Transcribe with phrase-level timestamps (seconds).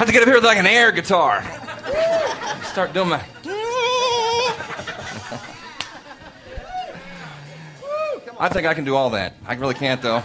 [0.00, 1.42] have to get up here with like an air guitar.
[2.62, 3.22] Start doing my.
[8.38, 9.34] I think I can do all that.
[9.46, 10.22] I really can't, though.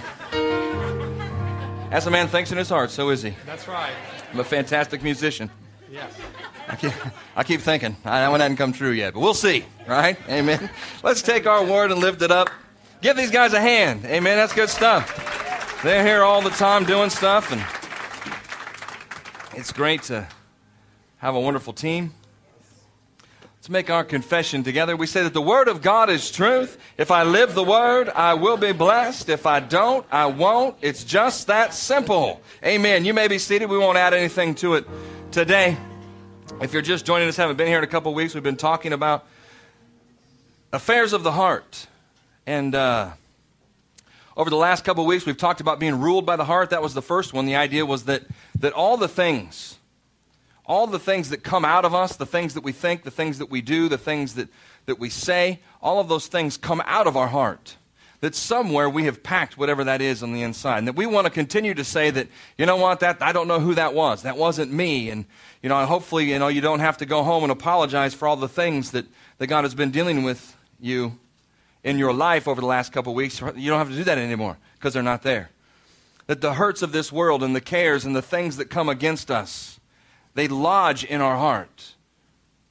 [1.92, 3.36] As a man thinks in his heart, so is he.
[3.46, 3.92] That's right.
[4.32, 5.52] I'm a fantastic musician.
[5.92, 6.14] Yes.
[6.70, 6.94] I keep,
[7.36, 7.98] I keep thinking.
[8.06, 10.18] I, that one hasn't come true yet, but we'll see, right?
[10.30, 10.70] Amen.
[11.04, 12.50] Let's take our word and lift it up.
[13.02, 14.06] Give these guys a hand.
[14.06, 14.38] Amen.
[14.38, 15.82] That's good stuff.
[15.84, 17.62] They're here all the time doing stuff, and
[19.56, 20.28] it's great to
[21.18, 22.14] have a wonderful team.
[23.56, 24.96] Let's make our confession together.
[24.96, 26.78] We say that the Word of God is truth.
[26.98, 29.30] If I live the Word, I will be blessed.
[29.30, 30.76] If I don't, I won't.
[30.82, 32.42] It's just that simple.
[32.64, 33.06] Amen.
[33.06, 33.70] You may be seated.
[33.70, 34.86] We won't add anything to it
[35.32, 35.78] today.
[36.62, 38.94] If you're just joining us, haven't been here in a couple weeks, we've been talking
[38.94, 39.26] about
[40.74, 41.88] affairs of the heart.
[42.46, 43.12] And uh,
[44.38, 46.72] over the last couple of weeks, we've talked about being ruled by the heart.
[46.72, 47.46] That was the first one.
[47.46, 48.24] The idea was that,
[48.66, 49.78] that all the things,
[50.66, 53.38] all the things that come out of us, the things that we think, the things
[53.38, 54.50] that we do, the things that,
[54.88, 57.78] that we say, all of those things come out of our heart.
[58.22, 60.80] That somewhere we have packed whatever that is on the inside.
[60.80, 63.48] And that we want to continue to say that, you know what, that I don't
[63.48, 64.24] know who that was.
[64.24, 65.12] That wasn't me.
[65.12, 65.26] And,
[65.62, 68.36] you know, hopefully, you know, you don't have to go home and apologize for all
[68.36, 69.06] the things that,
[69.38, 71.20] that God has been dealing with you
[71.84, 73.40] in your life over the last couple of weeks.
[73.40, 75.52] You don't have to do that anymore because they're not there.
[76.28, 79.30] That the hurts of this world and the cares and the things that come against
[79.30, 79.80] us,
[80.34, 81.96] they lodge in our heart.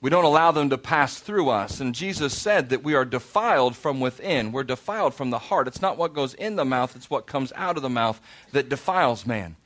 [0.00, 1.80] We don't allow them to pass through us.
[1.80, 4.52] And Jesus said that we are defiled from within.
[4.52, 5.66] We're defiled from the heart.
[5.66, 8.20] It's not what goes in the mouth, it's what comes out of the mouth
[8.52, 9.56] that defiles man.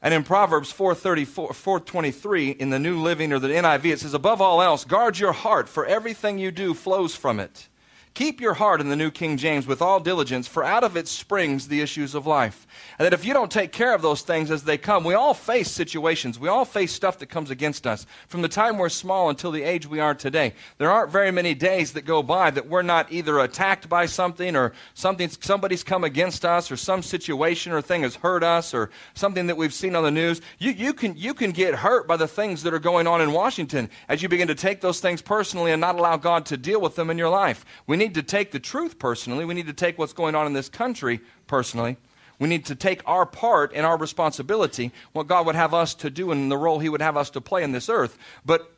[0.00, 4.62] And in Proverbs 423, in the New Living or the NIV, it says, Above all
[4.62, 7.68] else, guard your heart, for everything you do flows from it.
[8.14, 11.08] Keep your heart in the New King James with all diligence, for out of it
[11.08, 12.64] springs the issues of life.
[12.96, 15.34] And that if you don't take care of those things as they come, we all
[15.34, 16.38] face situations.
[16.38, 19.64] We all face stuff that comes against us from the time we're small until the
[19.64, 20.54] age we are today.
[20.78, 24.54] There aren't very many days that go by that we're not either attacked by something
[24.54, 28.90] or something, somebody's come against us or some situation or thing has hurt us or
[29.14, 30.40] something that we've seen on the news.
[30.60, 33.32] You, you, can, you can get hurt by the things that are going on in
[33.32, 36.80] Washington as you begin to take those things personally and not allow God to deal
[36.80, 37.64] with them in your life.
[37.88, 39.46] We need to take the truth personally.
[39.46, 41.96] We need to take what's going on in this country personally.
[42.38, 46.10] We need to take our part and our responsibility, what God would have us to
[46.10, 48.18] do and the role He would have us to play in this earth.
[48.44, 48.70] But,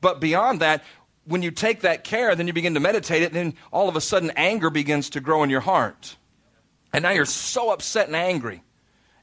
[0.00, 0.82] but beyond that,
[1.24, 3.94] when you take that care, then you begin to meditate it, and then all of
[3.94, 6.16] a sudden anger begins to grow in your heart.
[6.92, 8.62] And now you're so upset and angry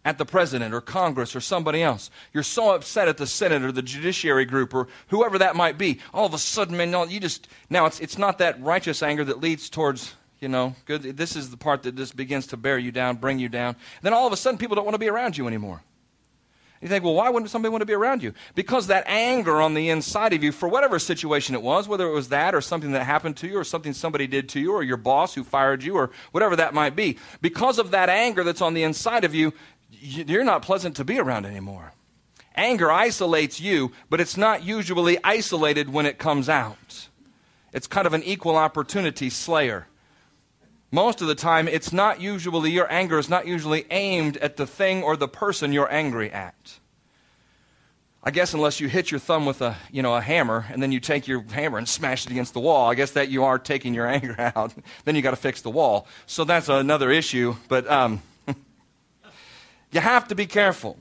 [0.10, 2.10] at the president or Congress or somebody else.
[2.34, 6.00] You're so upset at the Senate or the judiciary group or whoever that might be.
[6.16, 9.40] All of a sudden, man, you just now it's it's not that righteous anger that
[9.40, 11.04] leads towards you know good.
[11.04, 13.76] This is the part that just begins to bear you down, bring you down.
[14.02, 15.84] then all of a sudden, people don't want to be around you anymore.
[16.82, 18.34] You think, well, why wouldn't somebody want to be around you?
[18.56, 22.14] Because that anger on the inside of you, for whatever situation it was, whether it
[22.14, 24.82] was that or something that happened to you or something somebody did to you or
[24.82, 28.62] your boss who fired you or whatever that might be, because of that anger that's
[28.62, 29.54] on the inside of you,
[29.92, 31.94] you're not pleasant to be around anymore.
[32.56, 37.08] Anger isolates you, but it's not usually isolated when it comes out.
[37.74, 39.88] It's kind of an equal opportunity slayer.
[40.92, 44.66] Most of the time, it's not usually, your anger is not usually aimed at the
[44.66, 46.80] thing or the person you're angry at.
[48.22, 50.92] I guess unless you hit your thumb with a, you know, a hammer and then
[50.92, 53.58] you take your hammer and smash it against the wall, I guess that you are
[53.58, 54.74] taking your anger out.
[55.06, 56.08] then you got to fix the wall.
[56.26, 57.56] So that's another issue.
[57.70, 58.22] But um,
[59.92, 60.98] you have to be careful.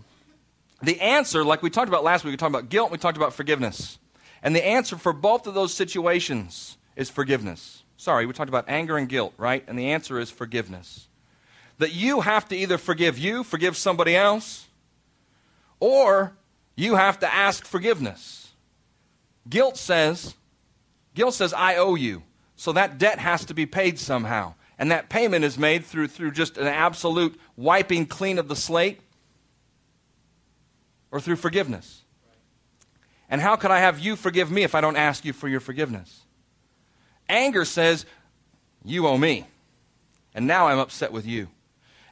[0.82, 3.32] The answer, like we talked about last week, we talked about guilt, we talked about
[3.32, 3.99] forgiveness.
[4.43, 7.82] And the answer for both of those situations is forgiveness.
[7.97, 9.65] Sorry, we talked about anger and guilt, right?
[9.66, 11.09] And the answer is forgiveness.
[11.78, 14.66] That you have to either forgive you, forgive somebody else,
[15.81, 16.37] or
[16.77, 18.53] you have to ask forgiveness.
[19.48, 20.34] Guilt says,
[21.15, 22.22] guilt says, I owe you.
[22.54, 24.54] So that debt has to be paid somehow.
[24.78, 29.00] And that payment is made through, through just an absolute wiping clean of the slate
[31.10, 32.03] or through forgiveness.
[33.28, 35.60] And how could I have you forgive me if I don't ask you for your
[35.60, 36.22] forgiveness?
[37.28, 38.07] Anger says,
[38.84, 39.47] You owe me.
[40.34, 41.48] And now I'm upset with you.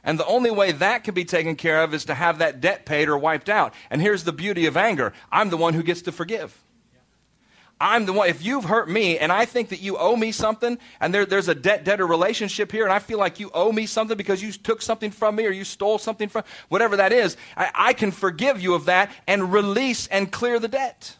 [0.03, 2.85] And the only way that can be taken care of is to have that debt
[2.85, 3.73] paid or wiped out.
[3.89, 6.57] And here's the beauty of anger I'm the one who gets to forgive.
[7.79, 8.27] I'm the one.
[8.27, 11.47] If you've hurt me and I think that you owe me something, and there, there's
[11.47, 14.51] a debt debtor relationship here, and I feel like you owe me something because you
[14.51, 18.11] took something from me or you stole something from whatever that is, I, I can
[18.11, 21.15] forgive you of that and release and clear the debt.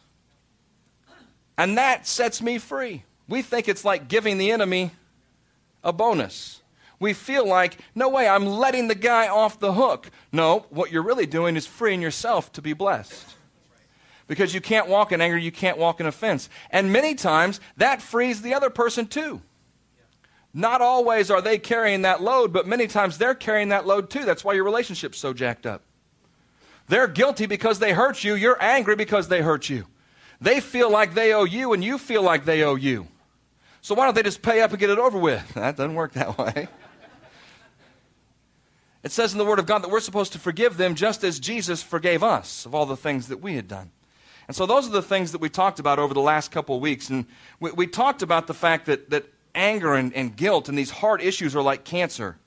[1.56, 3.04] And that sets me free.
[3.28, 4.92] We think it's like giving the enemy
[5.84, 6.62] a bonus.
[7.00, 10.10] We feel like, no way, I'm letting the guy off the hook.
[10.32, 13.36] No, what you're really doing is freeing yourself to be blessed.
[14.28, 16.48] Because you can't walk in anger, you can't walk in offense.
[16.70, 19.40] And many times that frees the other person too.
[20.54, 24.24] Not always are they carrying that load, but many times they're carrying that load too.
[24.24, 25.82] That's why your relationship's so jacked up.
[26.88, 28.34] They're guilty because they hurt you.
[28.34, 29.86] You're angry because they hurt you.
[30.40, 33.08] They feel like they owe you, and you feel like they owe you.
[33.80, 35.44] So why don't they just pay up and get it over with?
[35.54, 36.68] That doesn't work that way.
[39.02, 41.38] It says in the Word of God that we're supposed to forgive them just as
[41.38, 43.90] Jesus forgave us of all the things that we had done.
[44.48, 46.80] And so those are the things that we talked about over the last couple of
[46.80, 47.10] weeks.
[47.10, 47.26] And
[47.60, 51.20] we, we talked about the fact that, that anger and, and guilt and these hard
[51.20, 52.38] issues are like cancer.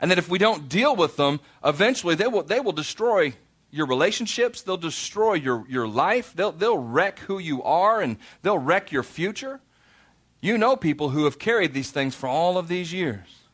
[0.00, 3.34] And that if we don't deal with them, eventually they will, they will destroy
[3.70, 8.58] your relationships, they'll destroy your, your life, they'll, they'll wreck who you are, and they'll
[8.58, 9.60] wreck your future.
[10.40, 13.45] You know people who have carried these things for all of these years.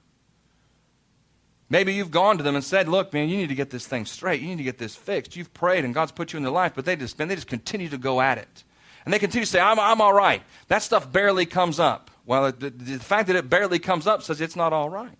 [1.73, 4.05] Maybe you've gone to them and said, Look, man, you need to get this thing
[4.05, 4.43] straight.
[4.43, 5.37] You need to get this fixed.
[5.37, 7.47] You've prayed and God's put you in their life, but they just, man, they just
[7.47, 8.65] continue to go at it.
[9.07, 10.43] And they continue to say, I'm, I'm all right.
[10.69, 12.11] That stuff barely comes up.
[12.27, 15.17] Well, the, the fact that it barely comes up says it's not all right.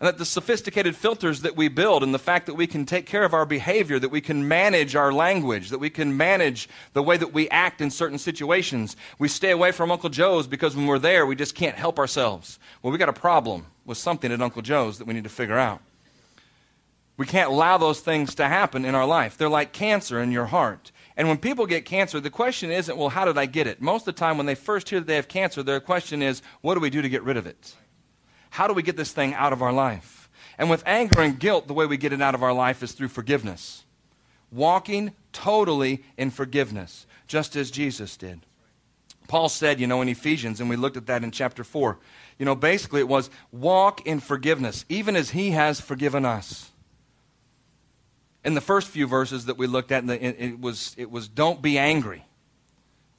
[0.00, 3.04] And that the sophisticated filters that we build and the fact that we can take
[3.04, 7.02] care of our behavior, that we can manage our language, that we can manage the
[7.02, 8.96] way that we act in certain situations.
[9.18, 12.60] We stay away from Uncle Joe's because when we're there, we just can't help ourselves.
[12.80, 15.58] Well, we got a problem with something at Uncle Joe's that we need to figure
[15.58, 15.80] out.
[17.16, 19.36] We can't allow those things to happen in our life.
[19.36, 20.92] They're like cancer in your heart.
[21.16, 23.82] And when people get cancer, the question isn't, well, how did I get it?
[23.82, 26.42] Most of the time, when they first hear that they have cancer, their question is,
[26.60, 27.74] what do we do to get rid of it?
[28.50, 30.28] How do we get this thing out of our life?
[30.58, 32.92] And with anger and guilt, the way we get it out of our life is
[32.92, 33.84] through forgiveness.
[34.50, 38.40] Walking totally in forgiveness, just as Jesus did.
[39.28, 41.98] Paul said, you know, in Ephesians, and we looked at that in chapter 4,
[42.38, 46.70] you know, basically it was walk in forgiveness, even as he has forgiven us.
[48.44, 51.76] In the first few verses that we looked at, it was, it was don't be
[51.76, 52.24] angry.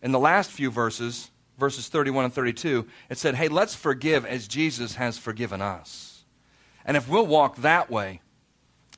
[0.02, 1.30] In the last few verses,
[1.60, 6.24] verses 31 and 32, it said, hey, let's forgive as Jesus has forgiven us.
[6.86, 8.22] And if we'll walk that way,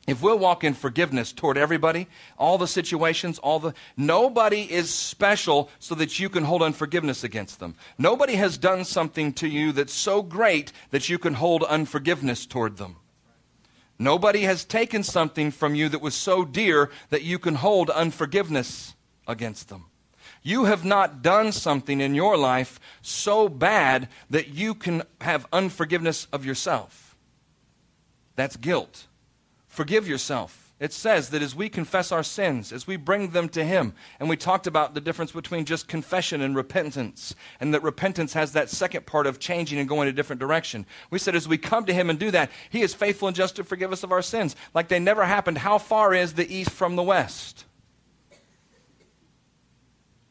[0.08, 5.70] if we'll walk in forgiveness toward everybody, all the situations, all the nobody is special
[5.80, 7.76] so that you can hold unforgiveness against them.
[7.98, 12.78] Nobody has done something to you that's so great that you can hold unforgiveness toward
[12.78, 12.96] them.
[14.00, 18.96] Nobody has taken something from you that was so dear that you can hold unforgiveness
[19.28, 19.86] against them.
[20.44, 26.28] You have not done something in your life so bad that you can have unforgiveness
[26.34, 27.16] of yourself.
[28.36, 29.08] That's guilt.
[29.68, 30.74] Forgive yourself.
[30.82, 34.28] It says that as we confess our sins, as we bring them to Him, and
[34.28, 38.68] we talked about the difference between just confession and repentance, and that repentance has that
[38.68, 40.88] second part of changing and going a different direction.
[41.12, 43.58] We said as we come to Him and do that, He is faithful and just
[43.58, 45.60] to forgive us of our sins, like they never happened.
[45.60, 47.66] How far is the east from the west?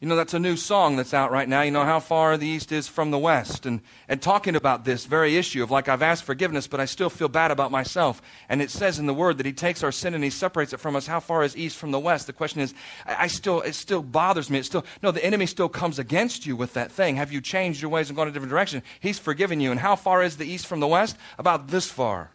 [0.01, 1.61] You know, that's a new song that's out right now.
[1.61, 3.67] You know how far the East is from the West.
[3.67, 7.11] And, and talking about this very issue of like, I've asked forgiveness, but I still
[7.11, 8.19] feel bad about myself.
[8.49, 10.79] And it says in the Word that He takes our sin and He separates it
[10.79, 11.05] from us.
[11.05, 12.25] How far is East from the West?
[12.25, 12.73] The question is,
[13.05, 14.57] I, I still, it still bothers me.
[14.57, 17.17] It still, no, the enemy still comes against you with that thing.
[17.17, 18.81] Have you changed your ways and gone a different direction?
[18.99, 19.69] He's forgiven you.
[19.69, 21.15] And how far is the East from the West?
[21.37, 22.31] About this far.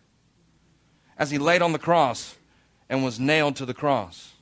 [1.18, 2.36] As He laid on the cross
[2.88, 4.34] and was nailed to the cross.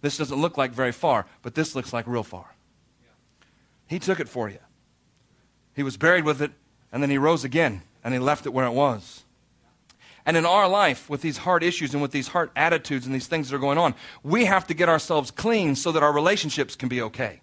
[0.00, 2.51] This doesn't look like very far, but this looks like real far.
[3.92, 4.58] He took it for you.
[5.74, 6.52] He was buried with it,
[6.90, 9.24] and then he rose again, and he left it where it was.
[10.24, 13.26] And in our life, with these hard issues and with these hard attitudes and these
[13.26, 16.74] things that are going on, we have to get ourselves clean so that our relationships
[16.74, 17.42] can be okay.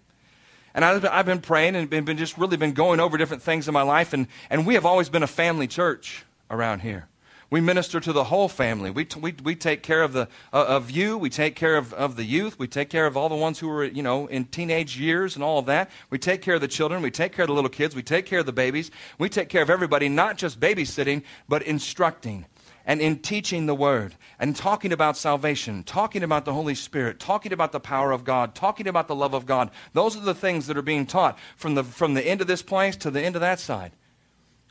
[0.74, 3.82] And I've been praying and been just really been going over different things in my
[3.82, 7.06] life, and, and we have always been a family church around here.
[7.50, 8.90] We minister to the whole family.
[8.90, 11.18] We, t- we, we take care of, the, uh, of you.
[11.18, 12.60] We take care of, of the youth.
[12.60, 15.42] We take care of all the ones who are, you know, in teenage years and
[15.42, 15.90] all of that.
[16.10, 17.02] We take care of the children.
[17.02, 17.96] We take care of the little kids.
[17.96, 18.92] We take care of the babies.
[19.18, 22.46] We take care of everybody, not just babysitting, but instructing
[22.86, 27.52] and in teaching the word and talking about salvation, talking about the Holy Spirit, talking
[27.52, 29.70] about the power of God, talking about the love of God.
[29.92, 32.62] Those are the things that are being taught from the, from the end of this
[32.62, 33.90] place to the end of that side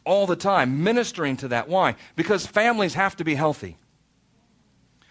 [0.10, 1.70] all the time, ministering to that.
[1.70, 1.96] Why?
[2.16, 3.78] Because families have to be healthy.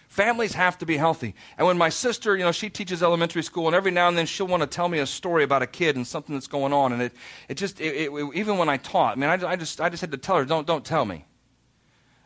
[0.09, 1.37] Families have to be healthy.
[1.57, 4.27] And when my sister, you know, she teaches elementary school, and every now and then
[4.27, 6.93] she'll want to tell me a story about a kid and something that's going on.
[6.93, 7.13] And it,
[7.49, 10.01] it just, it, it, even when I taught, I mean, I, I, just, I just
[10.01, 11.25] had to tell her, don't, don't tell me.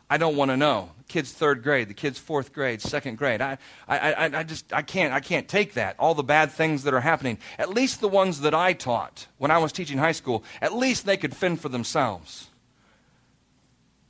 [0.09, 0.89] I don't want to know.
[0.97, 3.39] The kid's third grade, the kid's fourth grade, second grade.
[3.39, 5.95] I, I, I, I just, I can't, I can't take that.
[5.99, 7.37] All the bad things that are happening.
[7.59, 11.05] At least the ones that I taught when I was teaching high school, at least
[11.05, 12.49] they could fend for themselves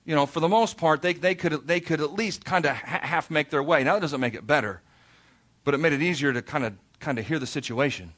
[0.06, 2.76] you know, for the most part, they, they, could, they could at least kind of
[2.76, 3.84] ha- half make their way.
[3.84, 4.82] Now, that doesn't make it better,
[5.64, 8.14] but it made it easier to kind of kind of hear the situation.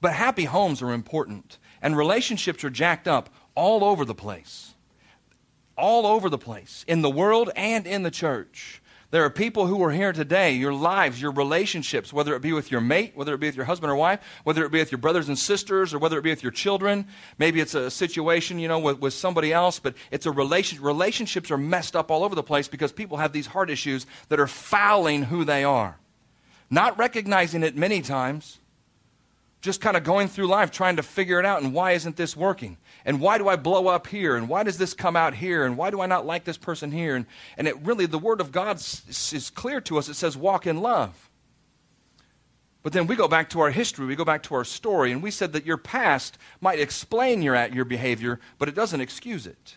[0.00, 4.74] But happy homes are important, and relationships are jacked up all over the place.
[5.76, 8.79] All over the place, in the world and in the church.
[9.10, 12.70] There are people who are here today, your lives, your relationships, whether it be with
[12.70, 15.00] your mate, whether it be with your husband or wife, whether it be with your
[15.00, 17.08] brothers and sisters, or whether it be with your children.
[17.36, 20.84] Maybe it's a situation, you know, with, with somebody else, but it's a relationship.
[20.84, 24.38] Relationships are messed up all over the place because people have these heart issues that
[24.38, 25.98] are fouling who they are.
[26.70, 28.59] Not recognizing it many times,
[29.60, 32.36] just kind of going through life trying to figure it out and why isn't this
[32.36, 32.78] working?
[33.04, 34.36] And why do i blow up here?
[34.36, 35.64] And why does this come out here?
[35.64, 37.14] And why do i not like this person here?
[37.14, 37.26] And,
[37.58, 40.08] and it really the word of god is, clear to us.
[40.08, 41.28] It says walk in love.
[42.82, 44.06] But then we go back to our history.
[44.06, 45.12] We go back to our story.
[45.12, 49.46] And we said that your past might explain your, your behavior but it doesn't excuse
[49.46, 49.76] it.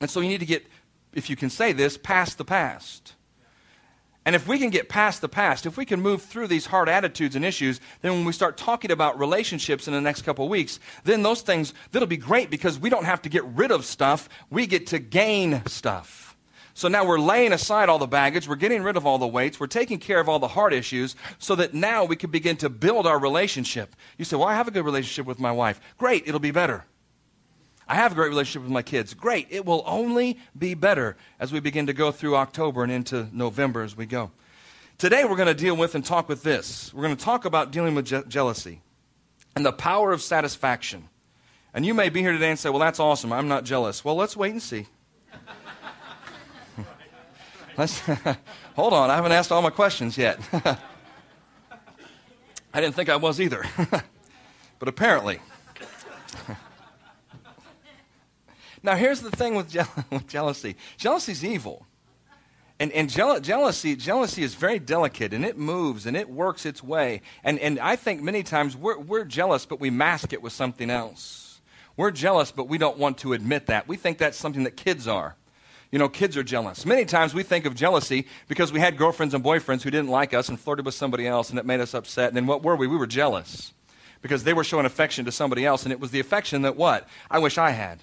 [0.00, 0.66] And so you need to get
[1.14, 3.14] if you can say this past the past
[4.26, 6.88] and if we can get past the past, if we can move through these hard
[6.88, 10.78] attitudes and issues, then when we start talking about relationships in the next couple weeks,
[11.04, 14.28] then those things, that'll be great because we don't have to get rid of stuff.
[14.50, 16.36] We get to gain stuff.
[16.74, 19.58] So now we're laying aside all the baggage, we're getting rid of all the weights,
[19.58, 22.70] we're taking care of all the hard issues so that now we can begin to
[22.70, 23.96] build our relationship.
[24.16, 25.80] You say, Well, I have a good relationship with my wife.
[25.98, 26.84] Great, it'll be better.
[27.90, 29.14] I have a great relationship with my kids.
[29.14, 29.48] Great.
[29.50, 33.82] It will only be better as we begin to go through October and into November
[33.82, 34.30] as we go.
[34.96, 36.94] Today, we're going to deal with and talk with this.
[36.94, 38.80] We're going to talk about dealing with je- jealousy
[39.56, 41.08] and the power of satisfaction.
[41.74, 43.32] And you may be here today and say, Well, that's awesome.
[43.32, 44.04] I'm not jealous.
[44.04, 44.86] Well, let's wait and see.
[47.76, 47.98] let's,
[48.76, 49.10] hold on.
[49.10, 50.38] I haven't asked all my questions yet.
[52.72, 53.64] I didn't think I was either.
[54.78, 55.40] but apparently.
[58.82, 61.86] Now, here's the thing with, je- with jealousy jealousy is evil.
[62.78, 66.82] And, and je- jealousy, jealousy is very delicate and it moves and it works its
[66.82, 67.20] way.
[67.44, 70.88] And, and I think many times we're, we're jealous, but we mask it with something
[70.88, 71.60] else.
[71.98, 73.86] We're jealous, but we don't want to admit that.
[73.86, 75.36] We think that's something that kids are.
[75.92, 76.86] You know, kids are jealous.
[76.86, 80.32] Many times we think of jealousy because we had girlfriends and boyfriends who didn't like
[80.32, 82.28] us and flirted with somebody else and it made us upset.
[82.28, 82.86] And then what were we?
[82.86, 83.74] We were jealous
[84.22, 87.06] because they were showing affection to somebody else and it was the affection that what?
[87.30, 87.98] I wish I had.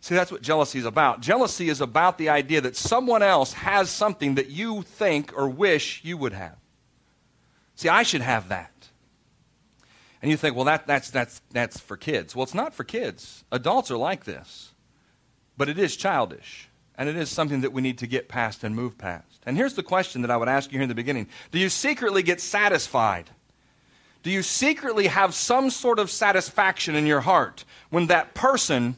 [0.00, 1.20] See, that's what jealousy is about.
[1.20, 6.00] Jealousy is about the idea that someone else has something that you think or wish
[6.02, 6.56] you would have.
[7.74, 8.72] See, I should have that.
[10.22, 12.34] And you think, well, that, that's, that's, that's for kids.
[12.34, 13.44] Well, it's not for kids.
[13.52, 14.72] Adults are like this.
[15.56, 16.68] But it is childish.
[16.96, 19.40] And it is something that we need to get past and move past.
[19.46, 21.68] And here's the question that I would ask you here in the beginning Do you
[21.68, 23.30] secretly get satisfied?
[24.22, 28.96] Do you secretly have some sort of satisfaction in your heart when that person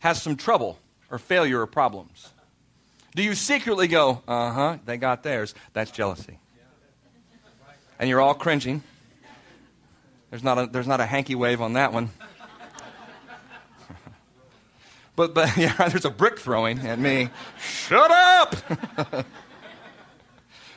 [0.00, 0.78] has some trouble
[1.10, 2.28] or failure or problems?
[3.14, 5.54] Do you secretly go, uh huh, they got theirs?
[5.72, 6.38] That's jealousy.
[7.98, 8.82] And you're all cringing.
[10.30, 12.10] There's not a, there's not a hanky wave on that one.
[15.16, 17.28] but, but yeah, there's a brick throwing at me.
[17.60, 18.56] Shut up!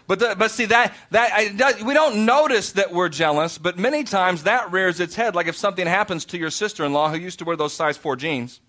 [0.07, 4.03] but, the, but see, that, that I, we don't notice that we're jealous, but many
[4.03, 5.35] times that rears its head.
[5.35, 7.95] Like if something happens to your sister in law who used to wear those size
[7.95, 8.59] 4 jeans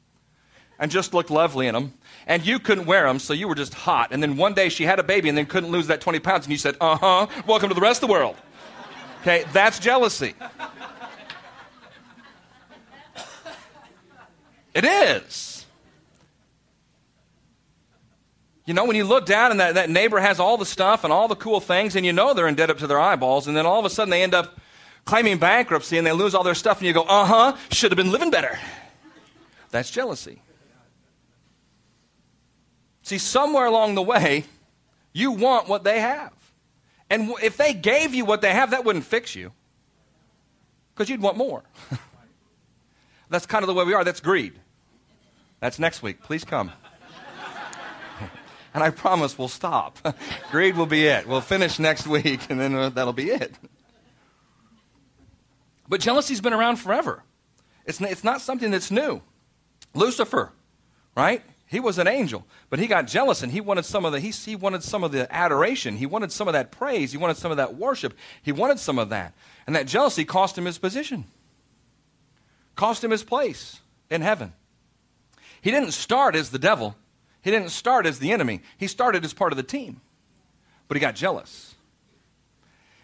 [0.79, 1.95] and just looked lovely in them.
[2.27, 4.09] And you couldn't wear them, so you were just hot.
[4.13, 6.47] And then one day she had a baby and then couldn't lose that 20 pounds,
[6.47, 8.37] and you said, uh huh, welcome to the rest of the world.
[9.21, 10.35] Okay, that's jealousy.
[14.75, 15.67] It is.
[18.67, 21.13] You know, when you look down and that, that neighbor has all the stuff and
[21.13, 23.57] all the cool things, and you know they're in debt up to their eyeballs, and
[23.57, 24.59] then all of a sudden they end up
[25.05, 27.97] claiming bankruptcy and they lose all their stuff, and you go, uh huh, should have
[27.97, 28.59] been living better.
[29.71, 30.41] That's jealousy.
[33.05, 34.45] See, somewhere along the way,
[35.13, 36.33] you want what they have.
[37.11, 39.53] And if they gave you what they have, that wouldn't fix you
[40.95, 41.63] because you'd want more.
[43.29, 44.05] That's kind of the way we are.
[44.05, 44.55] That's greed.
[45.61, 46.23] That's next week.
[46.23, 46.73] Please come.
[48.75, 49.99] and I promise we'll stop.
[50.51, 51.29] greed will be it.
[51.29, 53.53] We'll finish next week, and then uh, that'll be it.
[55.89, 57.23] But jealousy's been around forever.
[57.85, 59.21] It's, it's not something that's new.
[59.93, 60.53] Lucifer,
[61.15, 61.43] right?
[61.75, 64.31] He was an angel, but he got jealous and he wanted some of the he,
[64.31, 65.97] he wanted some of the adoration.
[65.97, 67.11] He wanted some of that praise.
[67.11, 68.15] He wanted some of that worship.
[68.43, 69.35] He wanted some of that.
[69.67, 71.25] And that jealousy cost him his position.
[72.77, 74.53] Cost him his place in heaven.
[75.63, 76.95] He didn't start as the devil.
[77.43, 78.61] He didn't start as the enemy.
[78.79, 80.01] He started as part of the team.
[80.87, 81.75] But he got jealous.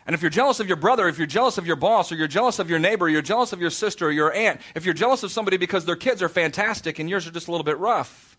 [0.07, 2.29] And if you're jealous of your brother, if you're jealous of your boss, or you're
[2.29, 4.95] jealous of your neighbor, or you're jealous of your sister or your aunt, if you're
[4.95, 7.77] jealous of somebody because their kids are fantastic and yours are just a little bit
[7.77, 8.30] rough,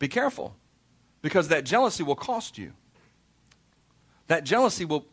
[0.00, 0.56] be careful
[1.22, 2.72] because that jealousy will cost you.
[4.26, 5.06] that jealousy will,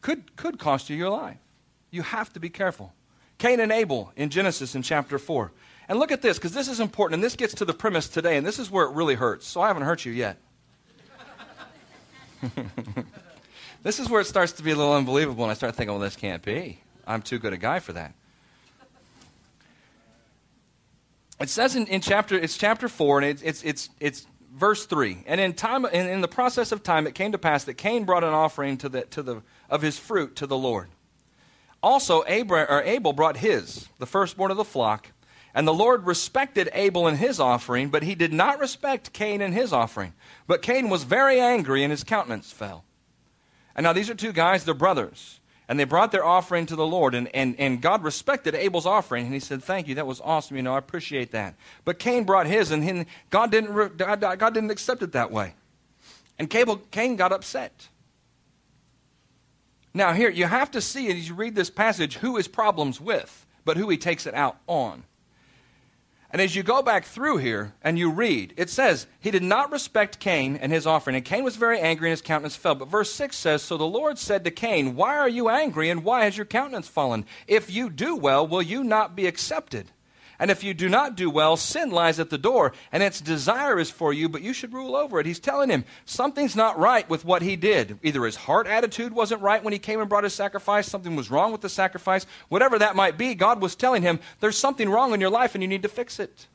[0.00, 1.38] could, could cost you your life.
[1.90, 2.92] You have to be careful.
[3.38, 5.52] Cain and Abel in Genesis in chapter 4.
[5.88, 8.36] And look at this, because this is important, and this gets to the premise today,
[8.36, 9.46] and this is where it really hurts.
[9.46, 10.38] So I haven't hurt you yet.
[13.82, 16.02] this is where it starts to be a little unbelievable, and I start thinking, well,
[16.02, 16.80] this can't be.
[17.06, 18.14] I'm too good a guy for that.
[21.38, 25.24] It says in, in chapter, it's chapter 4, and it's, it's, it's, it's verse 3.
[25.26, 28.04] And in, time, in, in the process of time, it came to pass that Cain
[28.04, 30.88] brought an offering to the, to the, of his fruit to the Lord.
[31.82, 35.12] Also, Abra, or Abel brought his, the firstborn of the flock.
[35.54, 39.54] And the Lord respected Abel and his offering, but he did not respect Cain and
[39.54, 40.12] his offering.
[40.46, 42.84] But Cain was very angry, and his countenance fell.
[43.74, 45.40] And now these are two guys, they're brothers.
[45.68, 49.24] And they brought their offering to the Lord, and, and, and God respected Abel's offering,
[49.24, 51.56] and he said, Thank you, that was awesome, you know, I appreciate that.
[51.84, 55.54] But Cain brought his, and he, God, didn't, God, God didn't accept it that way.
[56.38, 57.88] And Cain got upset.
[59.92, 63.46] Now, here, you have to see as you read this passage who his problem's with,
[63.64, 65.04] but who he takes it out on.
[66.30, 69.70] And as you go back through here and you read, it says, He did not
[69.70, 71.16] respect Cain and his offering.
[71.16, 72.74] And Cain was very angry and his countenance fell.
[72.74, 76.04] But verse 6 says, So the Lord said to Cain, Why are you angry and
[76.04, 77.24] why has your countenance fallen?
[77.46, 79.90] If you do well, will you not be accepted?
[80.38, 83.78] And if you do not do well, sin lies at the door, and its desire
[83.78, 85.26] is for you, but you should rule over it.
[85.26, 87.98] He's telling him something's not right with what he did.
[88.02, 91.30] Either his heart attitude wasn't right when he came and brought his sacrifice, something was
[91.30, 92.26] wrong with the sacrifice.
[92.48, 95.62] Whatever that might be, God was telling him there's something wrong in your life and
[95.62, 96.46] you need to fix it.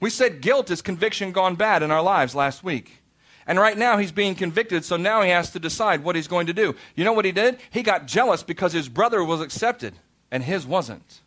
[0.00, 3.02] We said guilt is conviction gone bad in our lives last week.
[3.46, 6.46] And right now he's being convicted, so now he has to decide what he's going
[6.46, 6.76] to do.
[6.94, 7.58] You know what he did?
[7.70, 9.94] He got jealous because his brother was accepted
[10.30, 11.19] and his wasn't.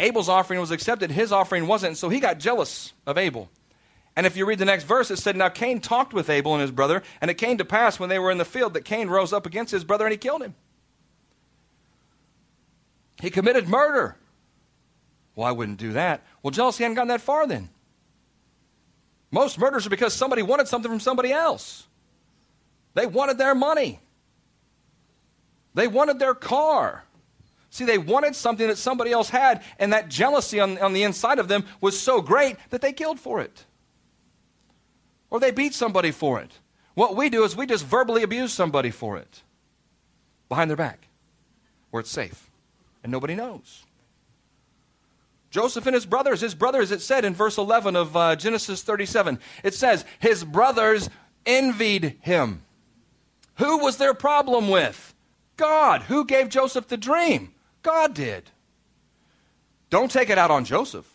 [0.00, 3.50] Abel's offering was accepted, his offering wasn't, so he got jealous of Abel.
[4.16, 6.62] And if you read the next verse, it said, Now Cain talked with Abel and
[6.62, 9.08] his brother, and it came to pass when they were in the field that Cain
[9.08, 10.54] rose up against his brother and he killed him.
[13.20, 14.16] He committed murder.
[15.34, 16.22] Well, I wouldn't do that.
[16.42, 17.68] Well, jealousy hadn't gotten that far then.
[19.30, 21.86] Most murders are because somebody wanted something from somebody else.
[22.94, 24.00] They wanted their money.
[25.74, 27.04] They wanted their car.
[27.70, 31.38] See, they wanted something that somebody else had, and that jealousy on, on the inside
[31.38, 33.64] of them was so great that they killed for it.
[35.30, 36.58] Or they beat somebody for it.
[36.94, 39.42] What we do is we just verbally abuse somebody for it
[40.48, 41.06] behind their back
[41.90, 42.50] where it's safe
[43.02, 43.84] and nobody knows.
[45.50, 49.38] Joseph and his brothers, his brothers, it said in verse 11 of uh, Genesis 37,
[49.64, 51.08] it says, his brothers
[51.46, 52.62] envied him.
[53.56, 55.14] Who was their problem with?
[55.56, 56.02] God.
[56.02, 57.52] Who gave Joseph the dream?
[57.82, 58.44] God did.
[59.88, 61.06] Don't take it out on Joseph.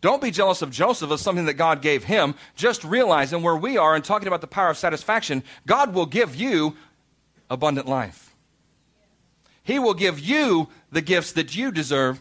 [0.00, 2.34] Don't be jealous of Joseph as something that God gave him.
[2.56, 6.06] Just realize, and where we are and talking about the power of satisfaction, God will
[6.06, 6.76] give you
[7.48, 8.34] abundant life.
[9.62, 12.20] He will give you the gifts that you deserve.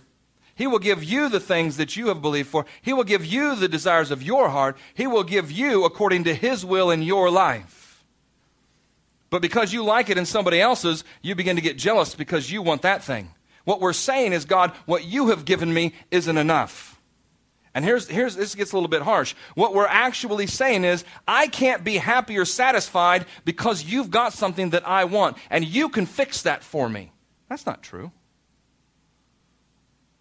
[0.53, 2.67] He will give you the things that you have believed for.
[2.83, 4.77] He will give you the desires of your heart.
[4.93, 8.03] He will give you according to His will in your life.
[9.31, 12.61] But because you like it in somebody else's, you begin to get jealous because you
[12.61, 13.31] want that thing.
[13.63, 16.99] What we're saying is, God, what you have given me isn't enough.
[17.73, 19.33] And here's, here's this gets a little bit harsh.
[19.55, 24.71] What we're actually saying is, I can't be happy or satisfied because you've got something
[24.71, 27.11] that I want, and you can fix that for me.
[27.49, 28.11] That's not true.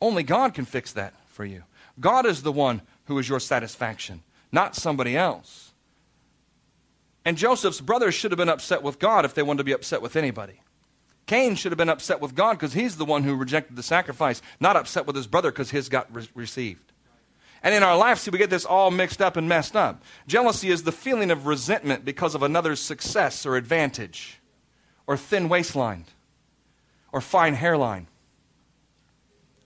[0.00, 1.64] Only God can fix that for you.
[1.98, 4.22] God is the one who is your satisfaction,
[4.52, 5.72] not somebody else.
[7.24, 10.00] And Joseph's brothers should have been upset with God if they wanted to be upset
[10.00, 10.60] with anybody.
[11.26, 14.42] Cain should have been upset with God because he's the one who rejected the sacrifice,
[14.58, 16.90] not upset with his brother because his got re- received.
[17.62, 20.02] And in our lives, see, we get this all mixed up and messed up.
[20.26, 24.40] Jealousy is the feeling of resentment because of another's success or advantage,
[25.06, 26.06] or thin waistline,
[27.12, 28.06] or fine hairline,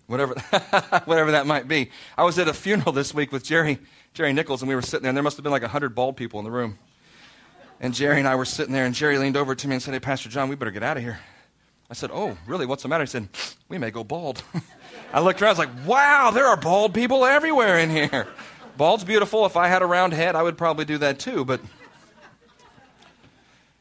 [0.06, 0.34] whatever,
[1.04, 1.90] whatever that might be.
[2.18, 3.78] I was at a funeral this week with Jerry,
[4.12, 6.16] Jerry Nichols, and we were sitting there, and there must have been like 100 bald
[6.16, 6.78] people in the room.
[7.80, 9.94] And Jerry and I were sitting there, and Jerry leaned over to me and said,
[9.94, 11.20] Hey, Pastor John, we better get out of here.
[11.94, 12.66] I said, Oh, really?
[12.66, 13.04] What's the matter?
[13.04, 13.28] He said,
[13.68, 14.42] We may go bald.
[15.12, 18.26] I looked around, I was like, Wow, there are bald people everywhere in here.
[18.76, 19.46] Bald's beautiful.
[19.46, 21.44] If I had a round head, I would probably do that too.
[21.44, 21.60] But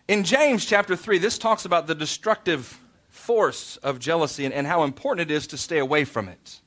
[0.08, 4.84] in James chapter 3, this talks about the destructive force of jealousy and, and how
[4.84, 6.62] important it is to stay away from it.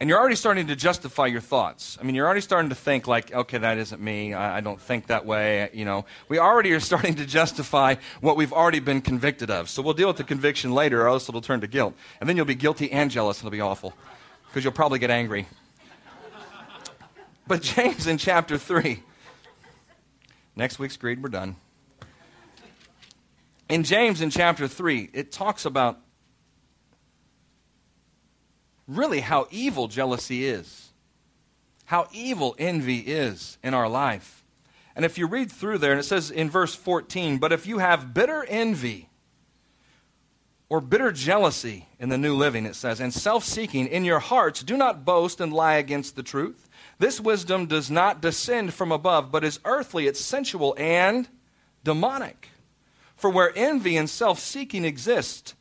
[0.00, 1.98] And you're already starting to justify your thoughts.
[2.00, 4.32] I mean, you're already starting to think like, okay, that isn't me.
[4.32, 5.70] I, I, don't think that way.
[5.72, 9.68] You know, we already are starting to justify what we've already been convicted of.
[9.68, 11.94] So we'll deal with the conviction later, or else it'll turn to guilt.
[12.20, 13.92] And then you'll be guilty and jealous, and it'll be awful
[14.46, 15.46] because you'll probably get angry.
[17.48, 19.02] But James in chapter 3,
[20.54, 21.56] next week's greed, we're done.
[23.68, 25.98] In James, in chapter 3, it talks about
[28.88, 30.88] really how evil jealousy is,
[31.84, 34.42] how evil envy is in our life.
[34.96, 37.78] And if you read through there, and it says in verse 14, but if you
[37.78, 39.08] have bitter envy
[40.68, 44.62] or bitter jealousy in the New Living, it says, and self seeking in your hearts,
[44.62, 46.68] do not boast and lie against the truth.
[46.98, 51.28] This wisdom does not descend from above, but is earthly, it's sensual and
[51.84, 52.48] demonic.
[53.14, 55.54] For where envy and self seeking exist,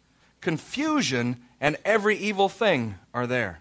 [0.47, 3.59] confusion and every evil thing are there.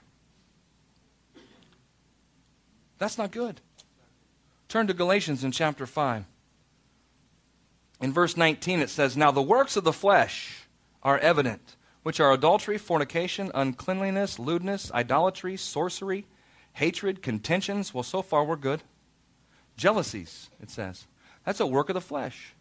[2.98, 3.60] That's not good.
[4.68, 6.24] Turn to Galatians in chapter 5.
[8.00, 10.68] In verse 19, it says, Now the works of the flesh
[11.02, 16.24] are evident, which are adultery, fornication, uncleanliness, lewdness, idolatry, sorcery,
[16.74, 17.92] hatred, contentions.
[17.92, 18.84] Well, so far we're good.
[19.76, 21.08] Jealousies, it says.
[21.44, 22.54] That's a work of the flesh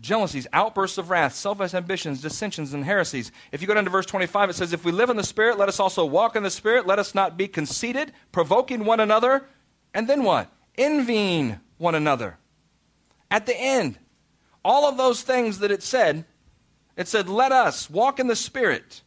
[0.00, 3.32] jealousies, outbursts of wrath, selfish ambitions, dissensions, and heresies.
[3.52, 5.58] If you go down to verse 25, it says, If we live in the Spirit,
[5.58, 6.86] let us also walk in the Spirit.
[6.86, 9.46] Let us not be conceited, provoking one another.
[9.92, 10.52] And then what?
[10.76, 12.38] Envying one another.
[13.30, 13.98] At the end,
[14.64, 16.24] all of those things that it said,
[16.96, 19.02] it said, Let us walk in the Spirit,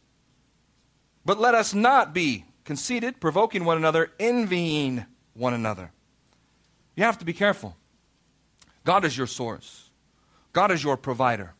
[1.24, 5.92] but let us not be conceited, provoking one another, envying one another.
[6.94, 7.76] You have to be careful.
[8.84, 9.81] God is your source.
[10.52, 11.54] God is your provider.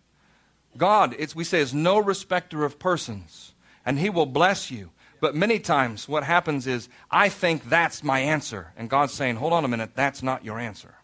[0.77, 4.91] God, it's, we say, is no respecter of persons, and He will bless you.
[5.21, 8.73] But many times, what happens is, I think that's my answer.
[8.77, 10.95] And God's saying, hold on a minute, that's not your answer.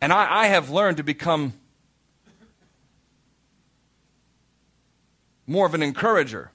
[0.00, 1.52] And I, I have learned to become
[5.46, 6.50] more of an encourager.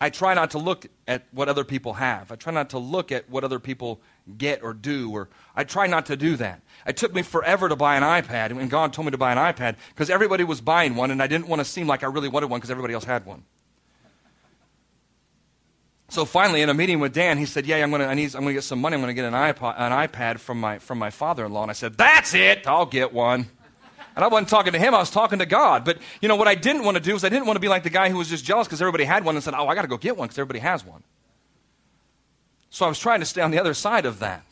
[0.00, 2.32] I try not to look at what other people have.
[2.32, 4.00] I try not to look at what other people
[4.38, 6.62] get or do, or I try not to do that.
[6.86, 9.38] It took me forever to buy an iPad, and God told me to buy an
[9.38, 12.28] iPad because everybody was buying one, and I didn't want to seem like I really
[12.28, 13.44] wanted one because everybody else had one.
[16.08, 18.06] So finally, in a meeting with Dan, he said, "Yeah, I'm to.
[18.06, 18.96] I need, I'm to get some money.
[18.96, 21.96] I'm to get an iPod, an iPad from my from my father-in-law." And I said,
[21.96, 22.66] "That's it.
[22.66, 23.48] I'll get one."
[24.14, 25.84] And I wasn't talking to him, I was talking to God.
[25.84, 27.68] But, you know, what I didn't want to do is I didn't want to be
[27.68, 29.74] like the guy who was just jealous because everybody had one and said, oh, I
[29.74, 31.02] got to go get one because everybody has one.
[32.72, 34.46] So I was trying to stay on the other side of that.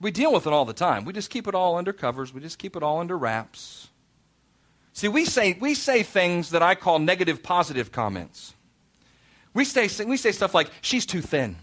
[0.00, 1.04] We deal with it all the time.
[1.04, 2.32] We just keep it all under covers.
[2.32, 3.88] We just keep it all under wraps.
[4.92, 8.54] See, we say, we say things that I call negative positive comments.
[9.54, 11.56] We say, we say stuff like, she's too thin.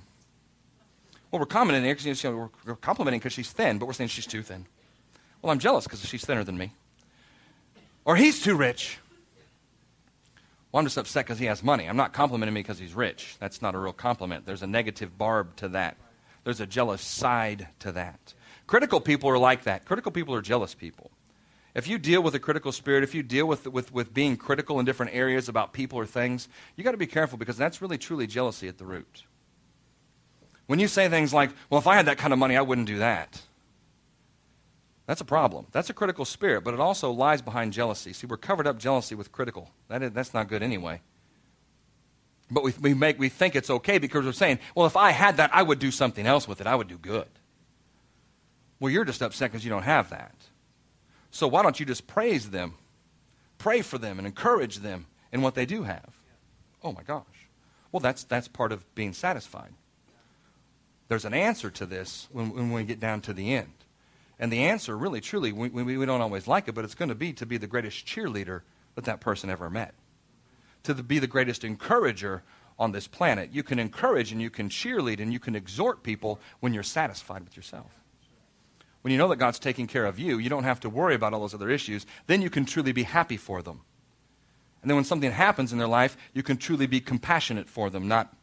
[1.32, 4.28] Well, we're commenting because you know, we're complimenting because she's thin, but we're saying she's
[4.28, 4.66] too thin.
[5.42, 6.74] Well, I'm jealous because she's thinner than me.
[8.04, 8.98] Or he's too rich.
[10.74, 11.86] Well, I'm just upset because he has money.
[11.86, 13.36] I'm not complimenting me because he's rich.
[13.40, 14.48] That's not a real compliment.
[14.48, 15.98] There's a negative barb to that,
[16.44, 18.34] there's a jealous side to that.
[18.66, 19.86] Critical people are like that.
[19.86, 21.12] Critical people are jealous people.
[21.76, 24.80] If you deal with a critical spirit, if you deal with, with, with being critical
[24.80, 27.98] in different areas about people or things, you got to be careful because that's really
[27.98, 29.24] truly jealousy at the root.
[30.68, 32.88] When you say things like, well, if I had that kind of money, I wouldn't
[32.88, 33.42] do that.
[35.06, 35.68] That's a problem.
[35.72, 38.14] That's a critical spirit, but it also lies behind jealousy.
[38.14, 39.70] See, we're covered up jealousy with critical.
[39.90, 41.02] That is, that's not good anyway.
[42.50, 45.38] But we, we, make, we think it's okay because we're saying, well, if I had
[45.38, 46.68] that, I would do something else with it.
[46.68, 47.28] I would do good.
[48.80, 50.36] Well, you're just upset because you don't have that.
[51.32, 52.76] So why don't you just praise them,
[53.58, 56.18] pray for them, and encourage them in what they do have?
[56.84, 57.24] Oh my gosh.
[57.92, 59.74] Well, that's, that's part of being satisfied.
[61.08, 63.74] There's an answer to this when, when we get down to the end.
[64.40, 67.10] And the answer, really, truly, we, we, we don't always like it, but it's going
[67.10, 68.62] to be to be the greatest cheerleader
[68.96, 69.94] that that person ever met,
[70.84, 72.44] to the, be the greatest encourager
[72.80, 73.52] on this planet.
[73.52, 77.44] You can encourage and you can cheerlead and you can exhort people when you're satisfied
[77.44, 77.92] with yourself.
[79.02, 81.34] When you know that God's taking care of you, you don't have to worry about
[81.34, 82.06] all those other issues.
[82.28, 83.82] Then you can truly be happy for them.
[84.82, 88.08] And then when something happens in their life, you can truly be compassionate for them,
[88.08, 88.34] not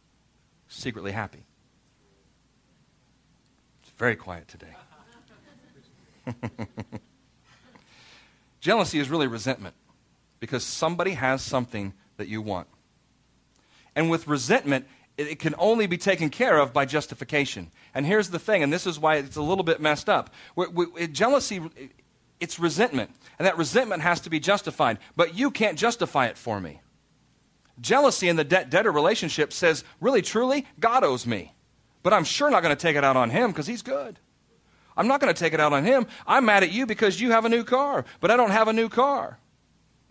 [0.69, 1.45] secretly happy.
[3.83, 4.75] It's very quiet today.
[8.61, 9.75] Jealousy is really resentment
[10.39, 12.69] because somebody has something that you want.
[13.97, 17.71] And with resentment, it, can only be taken care of by justification.
[17.95, 20.33] And here's the thing, and this is why it's a little bit messed up.
[20.57, 21.61] We, we, jealousy,
[22.39, 26.61] it's resentment, and that resentment has to be justified, but you can't justify it for
[26.61, 26.81] me.
[27.81, 31.55] Jealousy in the debt debtor relationship says, really, truly, God owes me.
[32.03, 34.19] But I'm sure not going to take it out on him because he's good.
[34.97, 36.07] I'm not going to take it out on him.
[36.27, 38.73] I'm mad at you because you have a new car, but I don't have a
[38.73, 39.39] new car.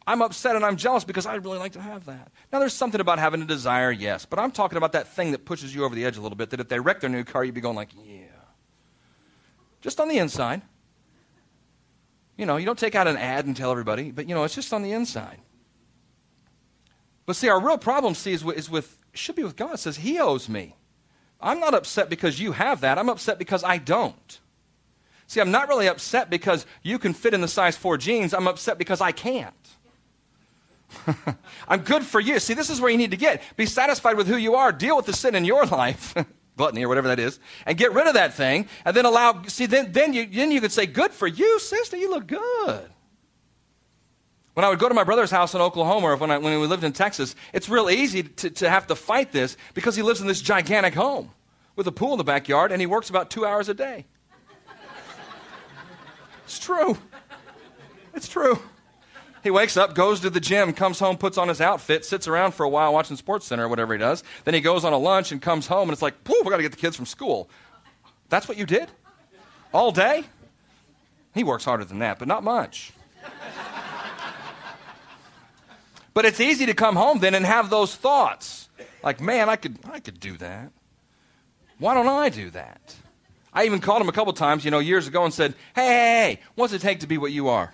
[0.07, 2.31] I'm upset and I'm jealous because I'd really like to have that.
[2.51, 5.45] Now, there's something about having a desire, yes, but I'm talking about that thing that
[5.45, 7.43] pushes you over the edge a little bit, that if they wreck their new car,
[7.43, 8.25] you'd be going like, yeah.
[9.81, 10.61] Just on the inside.
[12.37, 14.55] You know, you don't take out an ad and tell everybody, but you know, it's
[14.55, 15.39] just on the inside.
[17.25, 19.75] But see, our real problem, see, is with, is with should be with God.
[19.75, 20.75] It says He owes me.
[21.41, 22.97] I'm not upset because you have that.
[22.97, 24.39] I'm upset because I don't.
[25.29, 28.33] See, I'm not really upset because you can fit in the size 4 jeans.
[28.33, 29.53] I'm upset because I can't.
[31.67, 32.39] I'm good for you.
[32.39, 33.43] See, this is where you need to get.
[33.55, 34.71] Be satisfied with who you are.
[34.71, 36.15] Deal with the sin in your life,
[36.57, 38.67] gluttony or whatever that is, and get rid of that thing.
[38.83, 39.43] And then allow.
[39.43, 41.95] See, then then you then you could say, "Good for you, sister.
[41.95, 42.89] You look good."
[44.55, 46.65] When I would go to my brother's house in Oklahoma, or when, I, when we
[46.65, 50.21] lived in Texas, it's real easy to, to have to fight this because he lives
[50.21, 51.29] in this gigantic home
[51.75, 54.05] with a pool in the backyard, and he works about two hours a day.
[56.49, 56.97] It's true.
[58.15, 58.57] It's true.
[59.43, 62.55] He wakes up, goes to the gym, comes home, puts on his outfit, sits around
[62.55, 64.23] for a while watching Sports Center or whatever he does.
[64.45, 66.57] Then he goes on a lunch and comes home, and it's like, whoo, we got
[66.57, 67.51] to get the kids from school.
[68.29, 68.89] That's what you did?
[69.71, 70.23] All day?
[71.35, 72.93] He works harder than that, but not much.
[76.15, 78.69] but it's easy to come home then and have those thoughts.
[79.03, 80.71] Like, man, I could, I could do that.
[81.77, 82.95] Why don't I do that?
[83.53, 85.91] I even called him a couple times, you know, years ago and said, hey, hey,
[86.35, 87.73] hey, what's it take to be what you are?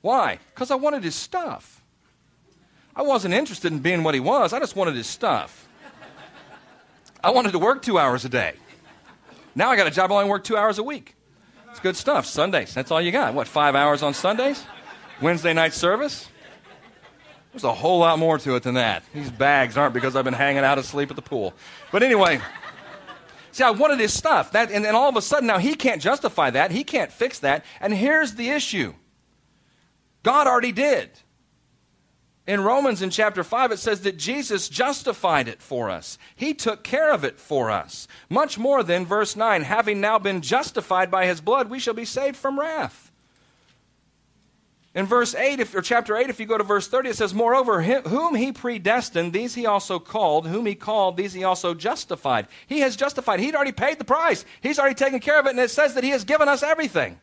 [0.00, 0.38] Why?
[0.54, 1.82] Because I wanted his stuff.
[2.94, 5.68] I wasn't interested in being what he was, I just wanted his stuff.
[7.24, 8.54] I wanted to work two hours a day.
[9.54, 11.14] Now I got a job I only work two hours a week.
[11.70, 12.26] It's good stuff.
[12.26, 13.32] Sundays, that's all you got.
[13.32, 14.64] What, five hours on Sundays?
[15.20, 16.28] Wednesday night service?
[17.52, 19.04] There's a whole lot more to it than that.
[19.14, 21.54] These bags aren't because I've been hanging out asleep at the pool.
[21.90, 22.40] But anyway,
[23.52, 24.52] see, I wanted his stuff.
[24.52, 26.70] That, and then all of a sudden, now he can't justify that.
[26.70, 27.64] He can't fix that.
[27.80, 28.94] And here's the issue
[30.22, 31.10] God already did.
[32.44, 36.18] In Romans in chapter 5, it says that Jesus justified it for us.
[36.34, 38.08] He took care of it for us.
[38.28, 42.04] Much more than verse 9, having now been justified by his blood, we shall be
[42.04, 43.11] saved from wrath.
[44.94, 47.32] In verse 8, if, or chapter 8, if you go to verse 30, it says,
[47.32, 50.46] Moreover, him, whom he predestined, these he also called.
[50.46, 52.46] Whom he called, these he also justified.
[52.66, 53.40] He has justified.
[53.40, 54.44] He'd already paid the price.
[54.60, 57.18] He's already taken care of it, and it says that he has given us everything.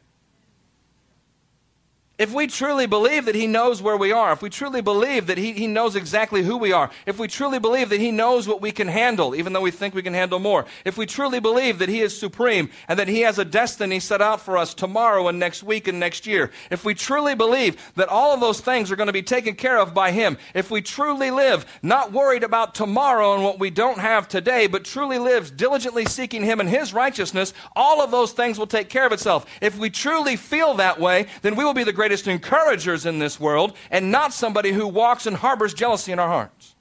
[2.19, 5.37] If we truly believe that He knows where we are, if we truly believe that
[5.37, 8.61] he, he knows exactly who we are, if we truly believe that He knows what
[8.61, 11.79] we can handle, even though we think we can handle more, if we truly believe
[11.79, 15.29] that He is supreme and that He has a destiny set out for us tomorrow
[15.29, 18.91] and next week and next year, if we truly believe that all of those things
[18.91, 22.43] are going to be taken care of by Him, if we truly live not worried
[22.43, 26.67] about tomorrow and what we don't have today, but truly live diligently seeking Him and
[26.67, 29.45] His righteousness, all of those things will take care of itself.
[29.61, 33.19] If we truly feel that way, then we will be the greatest greatest encouragers in
[33.19, 36.73] this world and not somebody who walks and harbors jealousy in our hearts.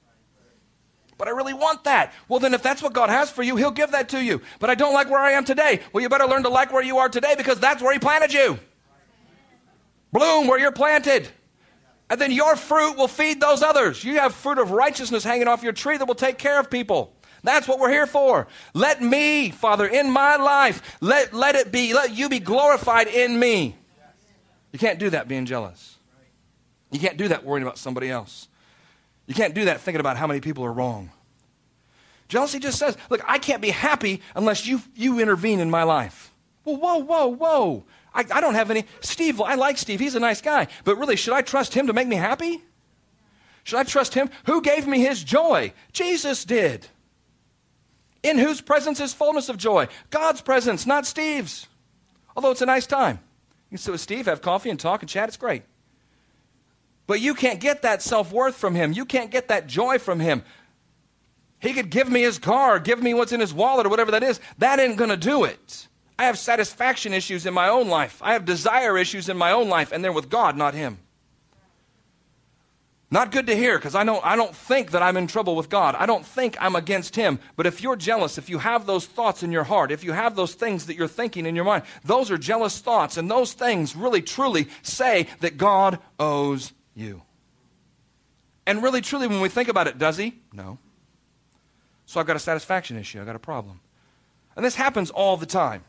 [1.19, 2.13] But I really want that.
[2.27, 4.41] Well, then, if that's what God has for you, He'll give that to you.
[4.57, 5.81] But I don't like where I am today.
[5.93, 8.33] Well, you better learn to like where you are today because that's where He planted
[8.33, 8.57] you.
[10.11, 11.27] Bloom where you're planted.
[12.09, 14.03] And then your fruit will feed those others.
[14.03, 17.13] You have fruit of righteousness hanging off your tree that will take care of people.
[17.43, 18.47] That's what we're here for.
[18.73, 23.37] Let me, Father, in my life, let, let it be, let you be glorified in
[23.37, 23.75] me.
[24.71, 25.97] You can't do that being jealous.
[26.91, 28.47] You can't do that worrying about somebody else.
[29.27, 31.11] You can't do that thinking about how many people are wrong.
[32.27, 36.31] Jealousy just says, look, I can't be happy unless you, you intervene in my life.
[36.63, 37.83] Well, whoa, whoa, whoa.
[38.13, 38.85] I, I don't have any.
[39.01, 39.99] Steve, I like Steve.
[39.99, 40.67] He's a nice guy.
[40.83, 42.63] But really, should I trust him to make me happy?
[43.63, 44.29] Should I trust him?
[44.45, 45.73] Who gave me his joy?
[45.91, 46.87] Jesus did.
[48.23, 49.87] In whose presence is fullness of joy?
[50.09, 51.67] God's presence, not Steve's.
[52.35, 53.19] Although it's a nice time.
[53.69, 55.27] You can sit with Steve, have coffee, and talk and chat.
[55.27, 55.63] It's great.
[57.05, 58.93] But you can't get that self worth from him.
[58.93, 60.43] You can't get that joy from him.
[61.59, 64.23] He could give me his car, give me what's in his wallet, or whatever that
[64.23, 64.39] is.
[64.59, 65.87] That ain't going to do it.
[66.17, 68.19] I have satisfaction issues in my own life.
[68.21, 70.99] I have desire issues in my own life, and they're with God, not him.
[73.11, 75.67] Not good to hear because I don't, I don't think that I'm in trouble with
[75.67, 75.95] God.
[75.95, 77.39] I don't think I'm against Him.
[77.55, 80.35] But if you're jealous, if you have those thoughts in your heart, if you have
[80.35, 83.17] those things that you're thinking in your mind, those are jealous thoughts.
[83.17, 87.23] And those things really, truly say that God owes you.
[88.67, 90.35] And really, truly, when we think about it, does He?
[90.53, 90.77] No.
[92.05, 93.19] So I've got a satisfaction issue.
[93.19, 93.79] I've got a problem.
[94.55, 95.83] And this happens all the time.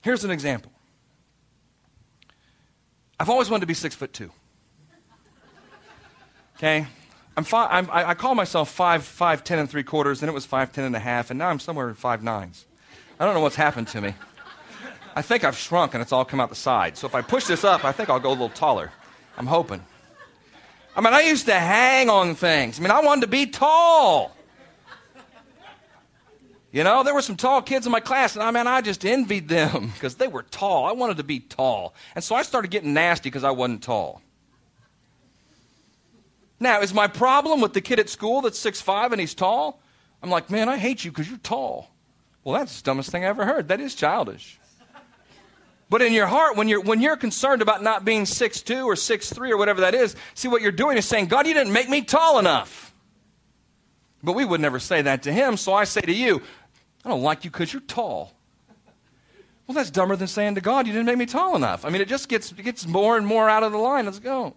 [0.00, 0.72] Here's an example
[3.18, 4.30] I've always wanted to be six foot two.
[6.56, 6.86] Okay?
[7.36, 10.46] I'm five, I'm, I, call myself five, five, ten and three quarters, and it was
[10.46, 12.64] five, ten and a half, and now I'm somewhere in five nines.
[13.20, 14.14] I don't know what's happened to me.
[15.14, 16.98] I think I've shrunk and it's all come out the side.
[16.98, 18.92] So if I push this up, I think I'll go a little taller.
[19.38, 19.82] I'm hoping.
[20.94, 22.78] I mean, I used to hang on things.
[22.78, 24.35] I mean, I wanted to be tall.
[26.76, 29.06] You know, there were some tall kids in my class, and I mean, I just
[29.06, 30.84] envied them because they were tall.
[30.84, 31.94] I wanted to be tall.
[32.14, 34.20] And so I started getting nasty because I wasn't tall.
[36.60, 39.80] Now, is my problem with the kid at school that's six five and he's tall?
[40.22, 41.88] I'm like, man, I hate you because you're tall.
[42.44, 43.68] Well, that's the dumbest thing I ever heard.
[43.68, 44.58] That is childish.
[45.88, 48.96] But in your heart, when you're, when you're concerned about not being six two or
[48.96, 51.72] six three or whatever that is, see what you're doing is saying, God, you didn't
[51.72, 52.92] make me tall enough.
[54.22, 56.42] But we would never say that to him, so I say to you,
[57.06, 58.32] I don't like you because you're tall.
[59.66, 61.84] Well, that's dumber than saying to God, You didn't make me tall enough.
[61.84, 64.18] I mean, it just gets, it gets more and more out of the line as
[64.18, 64.54] it goes.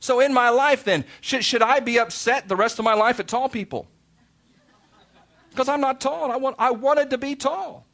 [0.00, 3.20] So, in my life, then, should, should I be upset the rest of my life
[3.20, 3.86] at tall people?
[5.50, 6.32] Because I'm not tall.
[6.32, 7.86] I, want, I wanted to be tall.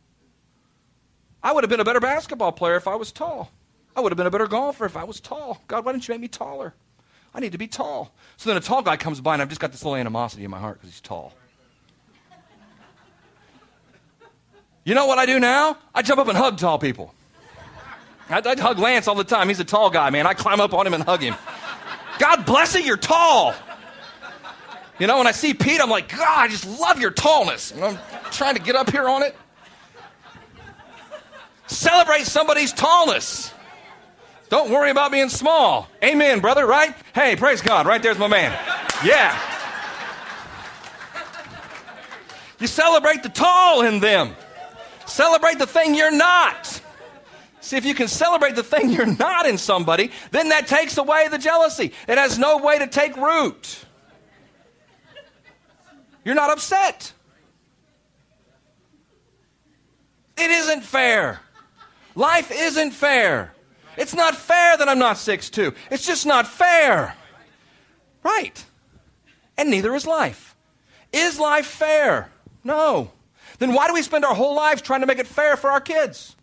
[1.43, 3.51] I would have been a better basketball player if I was tall.
[3.95, 5.61] I would have been a better golfer if I was tall.
[5.69, 6.73] God, why didn't you make me taller?
[7.35, 8.15] I need to be tall.
[8.39, 10.51] So then a tall guy comes by, and I've just got this little animosity in
[10.51, 11.35] my heart because he's tall.
[14.85, 15.77] You know what I do now?
[15.95, 17.15] I jump up and hug tall people.
[18.29, 19.49] I, I hug Lance all the time.
[19.49, 20.27] He's a tall guy, man.
[20.27, 21.35] I climb up on him and hug him.
[22.19, 23.55] God bless you, you're tall.
[24.99, 27.73] You know, when I see Pete, I'm like, God, I just love your tallness.
[27.73, 27.99] And I'm
[28.31, 29.35] trying to get up here on it.
[31.67, 33.53] Celebrate somebody's tallness.
[34.49, 35.89] Don't worry about being small.
[36.05, 36.95] Amen, brother, right?
[37.15, 37.87] Hey, praise God.
[37.87, 38.53] Right there's my man.
[39.03, 39.39] Yeah.
[42.59, 44.37] You celebrate the tall in them.
[45.13, 46.81] Celebrate the thing you're not.
[47.61, 51.29] See, if you can celebrate the thing you're not in somebody, then that takes away
[51.29, 51.93] the jealousy.
[52.09, 53.85] It has no way to take root.
[56.25, 57.13] You're not upset.
[60.39, 61.41] It isn't fair.
[62.15, 63.53] Life isn't fair.
[63.99, 65.75] It's not fair that I'm not six two.
[65.91, 67.15] It's just not fair.
[68.23, 68.65] Right.
[69.59, 70.57] And neither is life.
[71.13, 72.33] Is life fair?
[72.65, 73.11] No.
[73.63, 75.81] Then why do we spend our whole lives trying to make it fair for our
[75.81, 76.35] kids?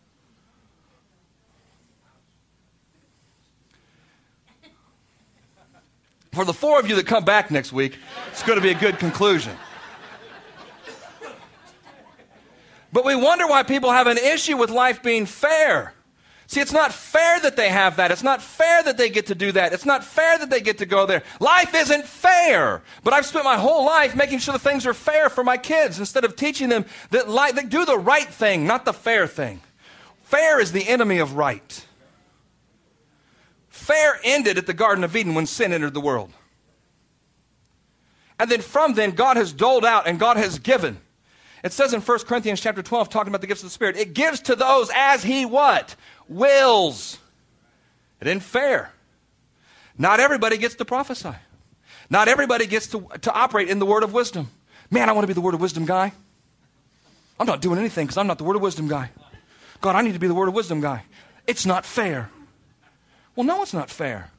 [6.32, 7.98] For the four of you that come back next week,
[8.32, 9.52] it's going to be a good conclusion.
[12.94, 15.94] But we wonder why people have an issue with life being fair.
[16.50, 18.10] See, it's not fair that they have that.
[18.10, 19.72] It's not fair that they get to do that.
[19.72, 21.22] It's not fair that they get to go there.
[21.40, 22.82] Life isn't fair.
[23.04, 26.00] But I've spent my whole life making sure the things are fair for my kids
[26.00, 29.62] instead of teaching them that life, do the right thing, not the fair thing.
[30.24, 31.86] Fair is the enemy of right.
[33.68, 36.34] Fair ended at the Garden of Eden when sin entered the world.
[38.40, 41.00] And then from then, God has doled out and God has given.
[41.64, 44.14] It says in 1 Corinthians chapter 12, talking about the gifts of the Spirit, it
[44.14, 45.96] gives to those as he what?
[46.30, 47.18] Wills.
[48.22, 48.92] It isn't fair.
[49.98, 51.34] Not everybody gets to prophesy.
[52.10, 54.50] Not everybody gets to, to operate in the word of wisdom.
[54.90, 56.14] Man, I want to be the word of wisdom guy.
[57.40, 59.12] I'm not doing anything because I'm not the word of wisdom guy.
[59.82, 61.04] God, I need to be the word of wisdom guy.
[61.48, 62.30] It's not fair.
[63.36, 64.32] Well, no, it's not fair.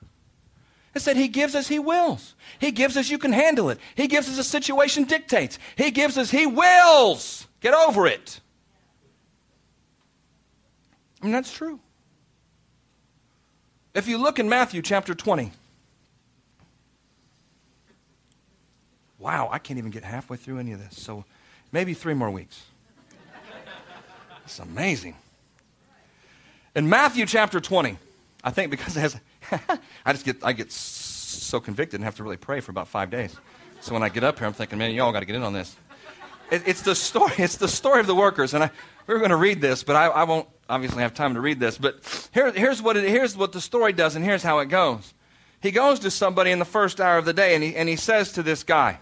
[0.95, 2.35] It said he gives as he wills.
[2.59, 3.79] He gives as you can handle it.
[3.95, 5.59] He gives as a situation dictates.
[5.77, 7.47] He gives as he wills.
[7.61, 8.41] Get over it.
[11.23, 11.79] Mean, that's true.
[13.95, 15.53] If you look in Matthew chapter 20,
[19.19, 20.99] wow, I can't even get halfway through any of this.
[20.99, 21.25] So
[21.73, 22.63] maybe three more weeks.
[24.45, 25.17] It's amazing.
[26.75, 27.99] In Matthew chapter 20,
[28.43, 29.21] I think because it has
[30.07, 33.11] I just get, I get so convicted and have to really pray for about five
[33.11, 33.37] days.
[33.81, 35.43] So when I get up here, I'm thinking, man, you all got to get in
[35.43, 35.75] on this.
[36.51, 37.33] It, it's the story.
[37.39, 38.71] It's the story of the workers, and I,
[39.07, 41.61] we are going to read this, but I, I, won't obviously have time to read
[41.61, 41.77] this.
[41.77, 45.13] But here, here's what it, here's what the story does, and here's how it goes.
[45.61, 47.97] He goes to somebody in the first hour of the day, and he, and he
[47.97, 48.99] says to this guy,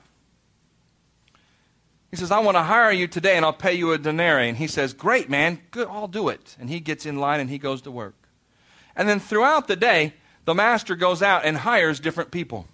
[2.10, 4.48] he says, I want to hire you today, and I'll pay you a denarii.
[4.48, 6.56] And he says, Great, man, good, I'll do it.
[6.58, 8.14] And he gets in line and he goes to work.
[8.96, 10.14] And then throughout the day,
[10.46, 12.66] the master goes out and hires different people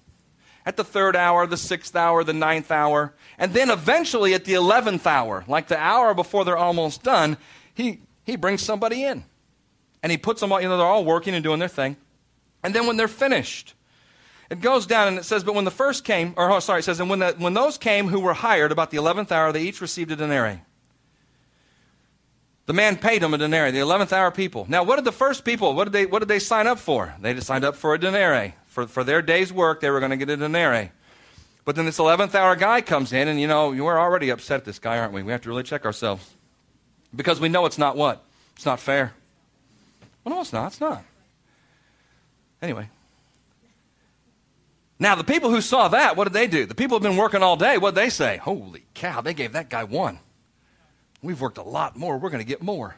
[0.65, 4.55] at the third hour, the sixth hour, the ninth hour, and then eventually at the
[4.55, 7.37] eleventh hour, like the hour before they're almost done,
[7.75, 9.25] he, he brings somebody in.
[10.03, 11.97] And he puts them all, you know, they're all working and doing their thing.
[12.63, 13.75] And then when they're finished,
[14.51, 16.85] it goes down and it says, But when the first came, or oh, sorry, it
[16.85, 19.63] says, And when, the, when those came who were hired about the eleventh hour, they
[19.63, 20.61] each received a denarii.
[22.67, 24.65] The man paid him a denarii, the 11th hour people.
[24.69, 27.15] Now, what did the first people, what did they, what did they sign up for?
[27.21, 28.55] They just signed up for a denarii.
[28.67, 30.91] For, for their day's work, they were going to get a denarii.
[31.67, 34.65] But then this 11th hour guy comes in, and you know, we're already upset at
[34.65, 35.23] this guy, aren't we?
[35.23, 36.34] We have to really check ourselves.
[37.15, 38.25] Because we know it's not what?
[38.57, 39.13] It's not fair.
[40.23, 40.69] Well, no, it's not.
[40.69, 41.05] It's not.
[42.63, 42.89] Anyway.
[44.99, 46.67] Now, the people who saw that, what did they do?
[46.67, 48.39] The people have been working all day, what did they say?
[48.39, 50.19] Holy cow, they gave that guy one.
[51.21, 52.19] We've worked a lot more.
[52.19, 52.97] We're going to get more.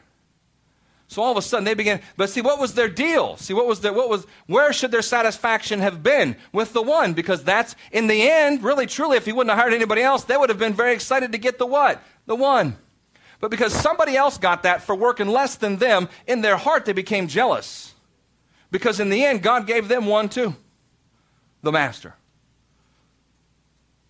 [1.09, 3.37] So all of a sudden they began, but see, what was their deal?
[3.37, 6.35] See, what was their, what was, where should their satisfaction have been?
[6.51, 9.73] With the one, because that's, in the end, really truly, if he wouldn't have hired
[9.73, 12.03] anybody else, they would have been very excited to get the what?
[12.25, 12.75] The one.
[13.39, 16.93] But because somebody else got that for working less than them, in their heart they
[16.93, 17.93] became jealous.
[18.71, 20.55] Because in the end, God gave them one too.
[21.61, 22.15] The master.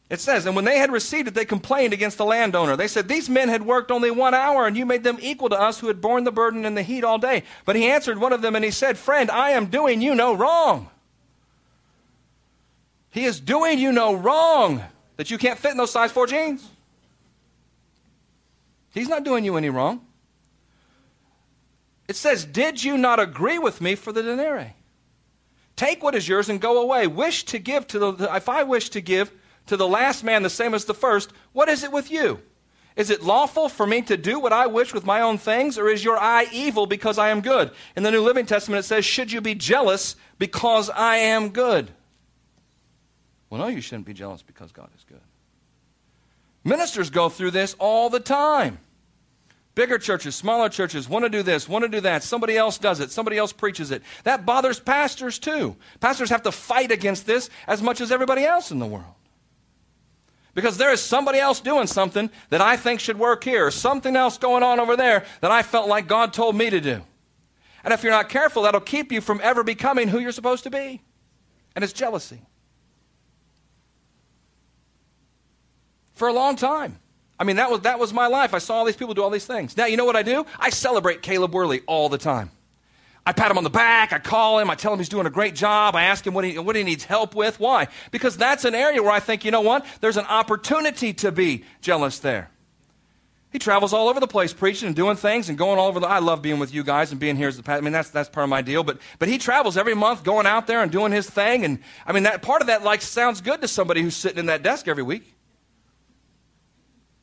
[0.10, 2.78] It says, and when they had received it, they complained against the landowner.
[2.78, 5.60] They said, These men had worked only one hour, and you made them equal to
[5.60, 7.44] us who had borne the burden and the heat all day.
[7.66, 10.34] But he answered one of them, and he said, Friend, I am doing you no
[10.34, 10.90] wrong.
[13.10, 14.82] He is doing you no wrong
[15.18, 16.70] that you can't fit in those size 4 jeans.
[18.98, 20.02] He's not doing you any wrong.
[22.08, 24.74] It says, Did you not agree with me for the denarii?
[25.76, 27.06] Take what is yours and go away.
[27.06, 29.32] Wish to give to the, if I wish to give,
[29.68, 32.42] to the last man the same as the first, what is it with you?
[32.96, 35.88] Is it lawful for me to do what I wish with my own things, or
[35.88, 37.70] is your eye evil because I am good?
[37.96, 41.92] In the New Living Testament, it says, Should you be jealous because I am good?
[43.52, 45.22] Well, no, you shouldn't be jealous because God is good.
[46.64, 48.80] Ministers go through this all the time.
[49.78, 52.24] Bigger churches, smaller churches want to do this, want to do that.
[52.24, 54.02] Somebody else does it, somebody else preaches it.
[54.24, 55.76] That bothers pastors too.
[56.00, 59.14] Pastors have to fight against this as much as everybody else in the world.
[60.56, 64.16] Because there is somebody else doing something that I think should work here, or something
[64.16, 67.04] else going on over there that I felt like God told me to do.
[67.84, 70.72] And if you're not careful, that'll keep you from ever becoming who you're supposed to
[70.72, 71.04] be.
[71.76, 72.42] And it's jealousy.
[76.16, 76.98] For a long time.
[77.40, 78.54] I mean, that was, that was my life.
[78.54, 79.78] I saw all these people do all these things.
[79.78, 80.46] Now, you know what I do?
[80.60, 82.52] I celebrate Caleb Worley all the time.
[83.28, 84.14] I pat him on the back.
[84.14, 84.70] I call him.
[84.70, 85.96] I tell him he's doing a great job.
[85.96, 87.60] I ask him what he, what he needs help with.
[87.60, 87.90] Why?
[88.10, 89.86] Because that's an area where I think, you know what?
[90.00, 92.50] There's an opportunity to be jealous there.
[93.52, 96.08] He travels all over the place preaching and doing things and going all over the.
[96.08, 97.72] I love being with you guys and being here as the.
[97.72, 98.84] I mean, that's that's part of my deal.
[98.84, 101.64] But but he travels every month, going out there and doing his thing.
[101.64, 104.48] And I mean, that part of that like sounds good to somebody who's sitting in
[104.48, 105.34] that desk every week.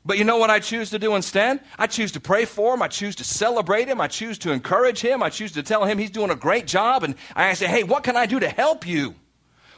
[0.06, 1.60] But you know what I choose to do instead?
[1.78, 2.82] I choose to pray for him.
[2.82, 4.00] I choose to celebrate him.
[4.00, 5.22] I choose to encourage him.
[5.22, 7.04] I choose to tell him he's doing a great job.
[7.04, 9.14] And I say, hey, what can I do to help you?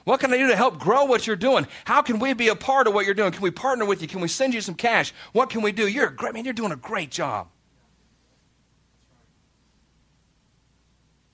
[0.03, 1.66] What can I do to help grow what you're doing?
[1.85, 3.33] How can we be a part of what you're doing?
[3.33, 4.09] Can we partner with you?
[4.09, 5.12] Can we send you some cash?
[5.33, 5.87] What can we do?
[5.87, 6.45] You're a great man.
[6.45, 7.49] You're doing a great job.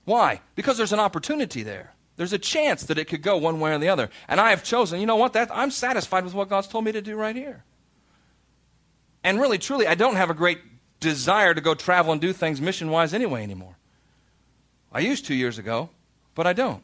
[0.05, 0.41] Why?
[0.55, 1.93] Because there's an opportunity there.
[2.15, 4.09] There's a chance that it could go one way or the other.
[4.27, 5.33] And I have chosen, you know what?
[5.33, 7.63] That, I'm satisfied with what God's told me to do right here.
[9.23, 10.59] And really, truly, I don't have a great
[10.99, 13.75] desire to go travel and do things mission wise anyway anymore.
[14.91, 15.89] I used to years ago,
[16.35, 16.83] but I don't.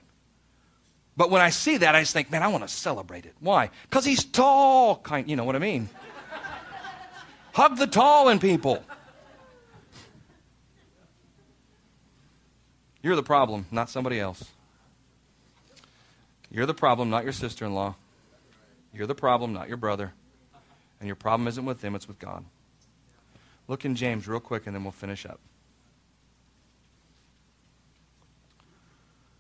[1.16, 3.36] But when I see that, I just think, man, I want to celebrate it.
[3.40, 3.70] Why?
[3.84, 5.30] Because he's tall, kind.
[5.30, 5.90] You know what I mean?
[7.54, 8.82] Hug the tall in people.
[13.02, 14.44] You're the problem, not somebody else.
[16.52, 17.96] You're the problem, not your sister in law.
[18.94, 20.14] You're the problem, not your brother.
[21.00, 22.44] And your problem isn't with them, it's with God.
[23.68, 25.40] Look in James real quick and then we'll finish up.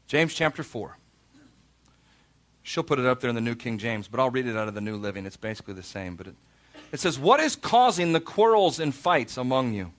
[0.07, 0.97] James chapter 4.
[2.63, 4.67] She'll put it up there in the New King James, but I'll read it out
[4.67, 5.25] of the New Living.
[5.25, 6.15] It's basically the same.
[6.15, 6.35] But it,
[6.91, 9.91] it says, What is causing the quarrels and fights among you?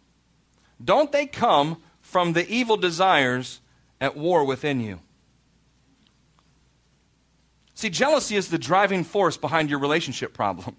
[0.82, 3.60] Don't they come from the evil desires
[4.00, 5.00] at war within you?
[7.74, 10.74] See, jealousy is the driving force behind your relationship problems.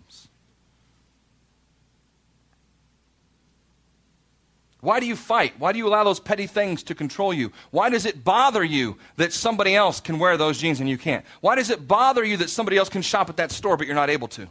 [4.82, 5.54] Why do you fight?
[5.60, 7.52] Why do you allow those petty things to control you?
[7.70, 11.24] Why does it bother you that somebody else can wear those jeans and you can't?
[11.40, 13.96] Why does it bother you that somebody else can shop at that store but you're
[13.96, 14.48] not able to?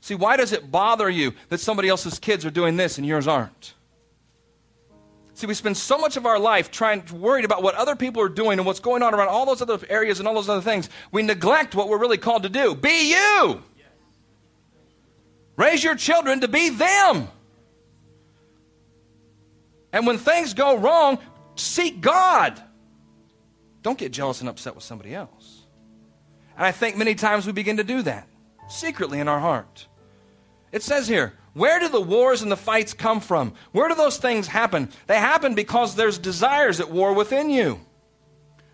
[0.00, 3.28] See, why does it bother you that somebody else's kids are doing this and yours
[3.28, 3.74] aren't?
[5.34, 8.22] See, we spend so much of our life trying to worried about what other people
[8.22, 10.60] are doing and what's going on around all those other areas and all those other
[10.60, 10.88] things.
[11.10, 12.74] We neglect what we're really called to do.
[12.74, 13.62] Be you.
[15.56, 17.28] Raise your children to be them.
[19.94, 21.20] And when things go wrong,
[21.54, 22.60] seek God.
[23.82, 25.62] Don't get jealous and upset with somebody else.
[26.56, 28.28] And I think many times we begin to do that
[28.68, 29.86] secretly in our heart.
[30.72, 33.54] It says here, where do the wars and the fights come from?
[33.70, 34.90] Where do those things happen?
[35.06, 37.80] They happen because there's desires at war within you.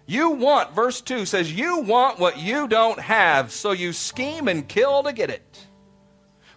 [0.07, 4.66] You want, verse 2 says, you want what you don't have, so you scheme and
[4.66, 5.66] kill to get it.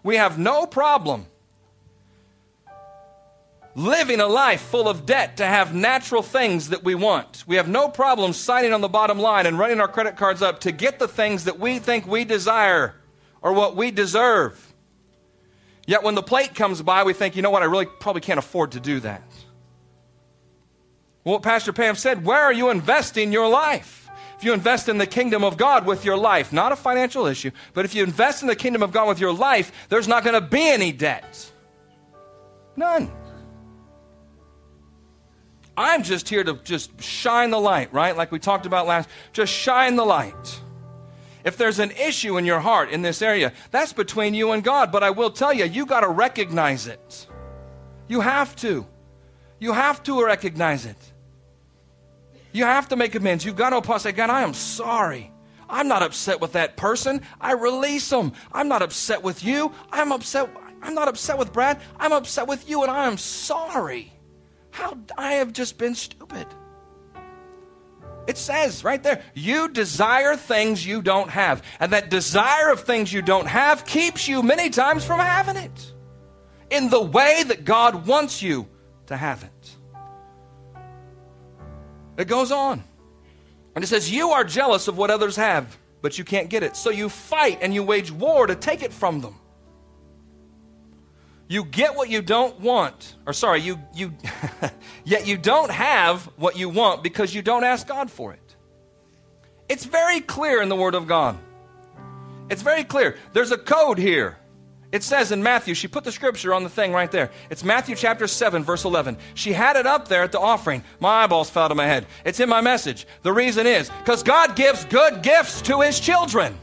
[0.03, 1.27] We have no problem
[3.75, 7.43] living a life full of debt to have natural things that we want.
[7.47, 10.61] We have no problem signing on the bottom line and running our credit cards up
[10.61, 12.95] to get the things that we think we desire
[13.41, 14.73] or what we deserve.
[15.85, 18.39] Yet when the plate comes by, we think, you know what, I really probably can't
[18.39, 19.23] afford to do that.
[21.23, 24.09] Well, what Pastor Pam said, where are you investing your life?
[24.37, 27.51] If you invest in the kingdom of God with your life, not a financial issue,
[27.73, 30.33] but if you invest in the kingdom of God with your life, there's not going
[30.33, 31.51] to be any debt.
[32.75, 33.09] None.
[35.75, 38.15] I'm just here to just shine the light, right?
[38.15, 40.61] Like we talked about last, just shine the light.
[41.43, 44.91] If there's an issue in your heart in this area, that's between you and God.
[44.91, 47.27] But I will tell you, you got to recognize it.
[48.07, 48.85] You have to.
[49.59, 50.97] You have to recognize it.
[52.51, 53.43] You have to make amends.
[53.43, 54.03] You've got to apologize.
[54.03, 55.31] Say, God, I am sorry.
[55.69, 57.21] I'm not upset with that person.
[57.41, 58.33] I release them.
[58.51, 59.73] I'm not upset with you.
[59.91, 60.49] I'm upset.
[60.81, 61.81] I'm not upset with Brad.
[61.99, 64.12] I'm upset with you, and I am sorry.
[64.73, 66.47] How I have just been stupid.
[68.25, 71.61] It says right there, you desire things you don't have.
[71.79, 75.93] And that desire of things you don't have keeps you many times from having it
[76.71, 78.67] in the way that God wants you
[79.05, 79.75] to have it.
[82.17, 82.83] It goes on.
[83.75, 86.75] And it says, You are jealous of what others have, but you can't get it.
[86.75, 89.35] So you fight and you wage war to take it from them.
[91.47, 94.13] You get what you don't want, or sorry, you, you
[95.03, 98.55] yet you don't have what you want because you don't ask God for it.
[99.69, 101.37] It's very clear in the Word of God.
[102.49, 103.17] It's very clear.
[103.33, 104.37] There's a code here.
[104.91, 107.31] It says in Matthew, she put the scripture on the thing right there.
[107.49, 109.17] It's Matthew chapter 7, verse 11.
[109.33, 110.83] She had it up there at the offering.
[110.99, 112.05] My eyeballs fell out of my head.
[112.23, 113.07] It's in my message.
[113.23, 116.55] The reason is because God gives good gifts to his children.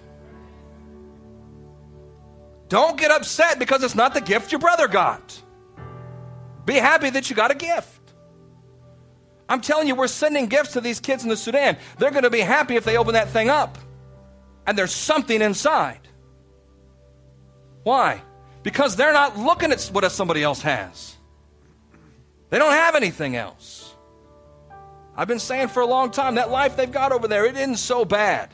[2.71, 5.43] Don't get upset because it's not the gift your brother got.
[6.65, 8.01] Be happy that you got a gift.
[9.49, 11.77] I'm telling you, we're sending gifts to these kids in the Sudan.
[11.99, 13.77] They're going to be happy if they open that thing up
[14.69, 15.99] and there's something inside.
[17.83, 18.23] Why?
[18.63, 21.17] Because they're not looking at what somebody else has.
[22.51, 23.97] They don't have anything else.
[25.17, 27.79] I've been saying for a long time that life they've got over there, it isn't
[27.79, 28.51] so bad.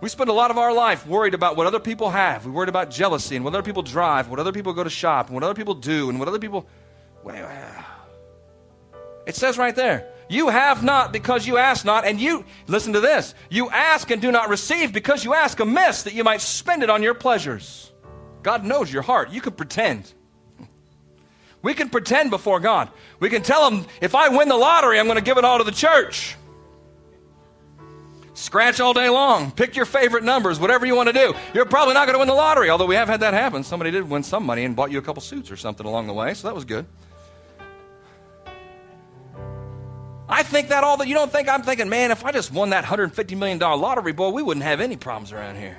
[0.00, 2.46] We spend a lot of our life worried about what other people have.
[2.46, 5.26] We worried about jealousy and what other people drive, what other people go to shop,
[5.26, 6.66] and what other people do, and what other people.
[9.26, 13.00] It says right there, you have not because you ask not, and you, listen to
[13.00, 16.82] this, you ask and do not receive because you ask amiss that you might spend
[16.82, 17.92] it on your pleasures.
[18.42, 19.30] God knows your heart.
[19.30, 20.12] You can pretend.
[21.62, 22.88] We can pretend before God.
[23.18, 25.58] We can tell Him, if I win the lottery, I'm going to give it all
[25.58, 26.36] to the church.
[28.40, 29.50] Scratch all day long.
[29.50, 31.34] Pick your favorite numbers, whatever you want to do.
[31.52, 33.62] You're probably not going to win the lottery, although we have had that happen.
[33.62, 36.14] Somebody did win some money and bought you a couple suits or something along the
[36.14, 36.86] way, so that was good.
[40.26, 42.70] I think that all that you don't think I'm thinking, man, if I just won
[42.70, 45.76] that $150 million lottery, boy, we wouldn't have any problems around here.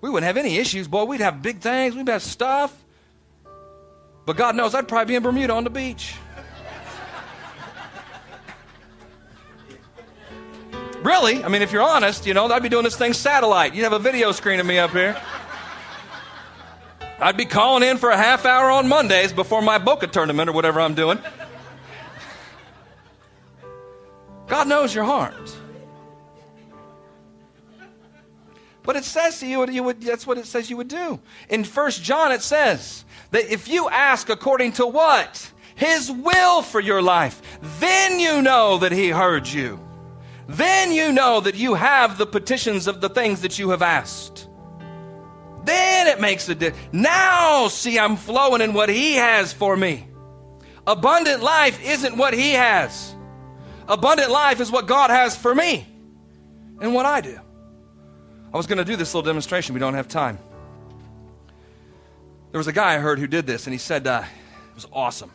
[0.00, 1.06] We wouldn't have any issues, boy.
[1.06, 2.84] We'd have big things, we'd have stuff.
[4.26, 6.14] But God knows I'd probably be in Bermuda on the beach.
[11.02, 11.44] Really?
[11.44, 13.74] I mean, if you're honest, you know, I'd be doing this thing satellite.
[13.74, 15.20] You'd have a video screen of me up here.
[17.18, 20.52] I'd be calling in for a half hour on Mondays before my Boca tournament or
[20.52, 21.18] whatever I'm doing.
[24.46, 25.56] God knows your heart.
[28.82, 31.18] But it says to you, you would, that's what it says you would do.
[31.48, 35.50] In First John, it says that if you ask according to what?
[35.74, 37.42] His will for your life,
[37.80, 39.85] then you know that He heard you.
[40.48, 44.48] Then you know that you have the petitions of the things that you have asked.
[45.64, 46.88] Then it makes a difference.
[46.92, 50.06] Now, see, I'm flowing in what He has for me.
[50.86, 53.14] Abundant life isn't what He has,
[53.88, 55.86] abundant life is what God has for me
[56.80, 57.40] and what I do.
[58.54, 60.38] I was going to do this little demonstration, we don't have time.
[62.52, 64.22] There was a guy I heard who did this, and he said uh,
[64.70, 65.32] it was awesome.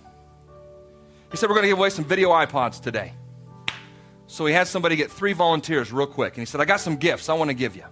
[1.29, 3.13] He said, We're going to give away some video iPods today.
[4.31, 6.35] So he had somebody get three volunteers real quick.
[6.35, 7.83] And he said, I got some gifts I want to give you.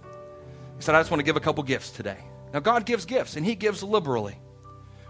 [0.78, 2.16] He said, I just want to give a couple gifts today.
[2.54, 4.38] Now, God gives gifts, and He gives liberally,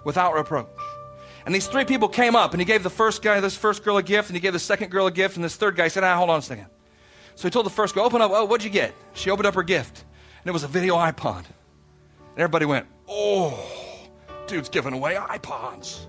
[0.05, 0.67] without reproach.
[1.47, 3.97] And these three people came up, and He gave the first guy, this first girl,
[3.97, 6.03] a gift, and He gave the second girl a gift, and this third guy said,
[6.03, 6.67] ah, hold on a second.
[7.37, 8.33] So he told the first girl, open up.
[8.35, 8.93] Oh, what'd you get?
[9.15, 10.05] She opened up her gift,
[10.43, 11.45] and it was a video iPod.
[11.45, 13.57] And everybody went, oh,
[14.49, 16.07] dude's giving away iPods.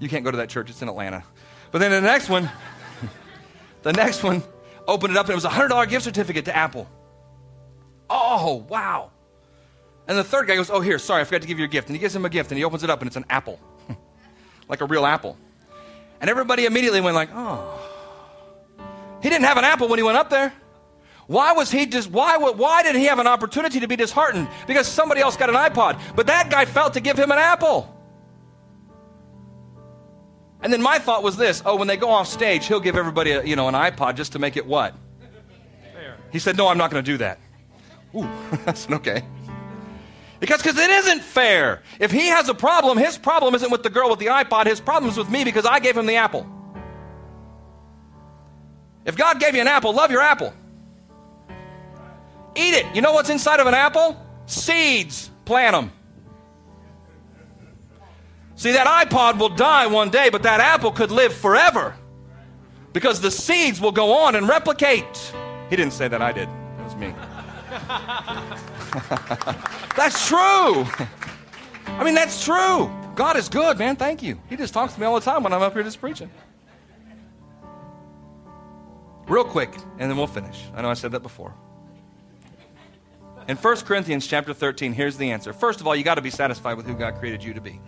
[0.00, 1.24] You can't go to that church, it's in Atlanta.
[1.70, 2.50] But then the next one,
[3.82, 4.42] the next one
[4.86, 6.88] opened it up and it was a $100 gift certificate to Apple.
[8.10, 9.10] Oh, wow.
[10.08, 11.88] And the third guy goes, Oh, here, sorry, I forgot to give you a gift.
[11.88, 13.58] And he gives him a gift and he opens it up and it's an apple,
[14.68, 15.36] like a real apple.
[16.20, 17.78] And everybody immediately went like, Oh.
[19.22, 20.52] He didn't have an apple when he went up there.
[21.28, 24.48] Why was he just, why, why did he have an opportunity to be disheartened?
[24.66, 26.00] Because somebody else got an iPod.
[26.16, 27.88] But that guy felt to give him an apple.
[30.62, 33.32] And then my thought was this oh, when they go off stage, he'll give everybody
[33.32, 34.94] a, you know, an iPod just to make it what?
[35.92, 36.16] Fair.
[36.30, 37.38] He said, no, I'm not going to do that.
[38.14, 38.28] Ooh,
[38.66, 39.24] I said, okay.
[40.38, 41.82] Because cause it isn't fair.
[42.00, 44.80] If he has a problem, his problem isn't with the girl with the iPod, his
[44.80, 46.46] problem is with me because I gave him the apple.
[49.04, 50.52] If God gave you an apple, love your apple.
[52.54, 52.86] Eat it.
[52.94, 54.16] You know what's inside of an apple?
[54.46, 55.30] Seeds.
[55.44, 55.92] Plant them.
[58.62, 61.96] See, that iPod will die one day, but that apple could live forever
[62.92, 65.32] because the seeds will go on and replicate.
[65.68, 66.48] He didn't say that, I did.
[66.78, 67.08] It was me.
[69.96, 70.86] that's true.
[71.88, 72.88] I mean, that's true.
[73.16, 73.96] God is good, man.
[73.96, 74.38] Thank you.
[74.48, 76.30] He just talks to me all the time when I'm up here just preaching.
[79.26, 80.66] Real quick, and then we'll finish.
[80.72, 81.52] I know I said that before.
[83.48, 85.52] In 1 Corinthians chapter 13, here's the answer.
[85.52, 87.80] First of all, you got to be satisfied with who God created you to be.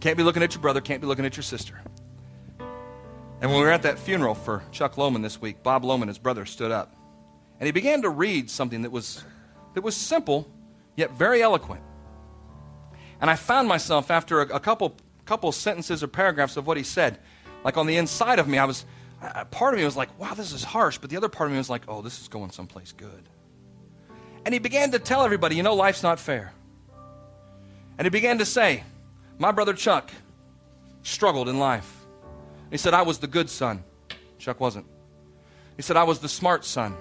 [0.00, 1.80] Can't be looking at your brother, can't be looking at your sister.
[3.40, 6.18] And when we were at that funeral for Chuck Loman this week, Bob Loman, his
[6.18, 6.94] brother, stood up.
[7.60, 9.24] And he began to read something that was,
[9.74, 10.48] that was simple,
[10.96, 11.82] yet very eloquent.
[13.20, 16.82] And I found myself after a, a couple, couple sentences or paragraphs of what he
[16.82, 17.18] said,
[17.64, 18.84] like on the inside of me, I was,
[19.50, 20.98] part of me was like, wow, this is harsh.
[20.98, 23.28] But the other part of me was like, oh, this is going someplace good.
[24.44, 26.52] And he began to tell everybody, you know, life's not fair.
[27.98, 28.84] And he began to say,
[29.38, 30.10] my brother Chuck
[31.02, 31.94] struggled in life.
[32.70, 33.84] He said, I was the good son.
[34.38, 34.86] Chuck wasn't.
[35.76, 36.96] He said, I was the smart son.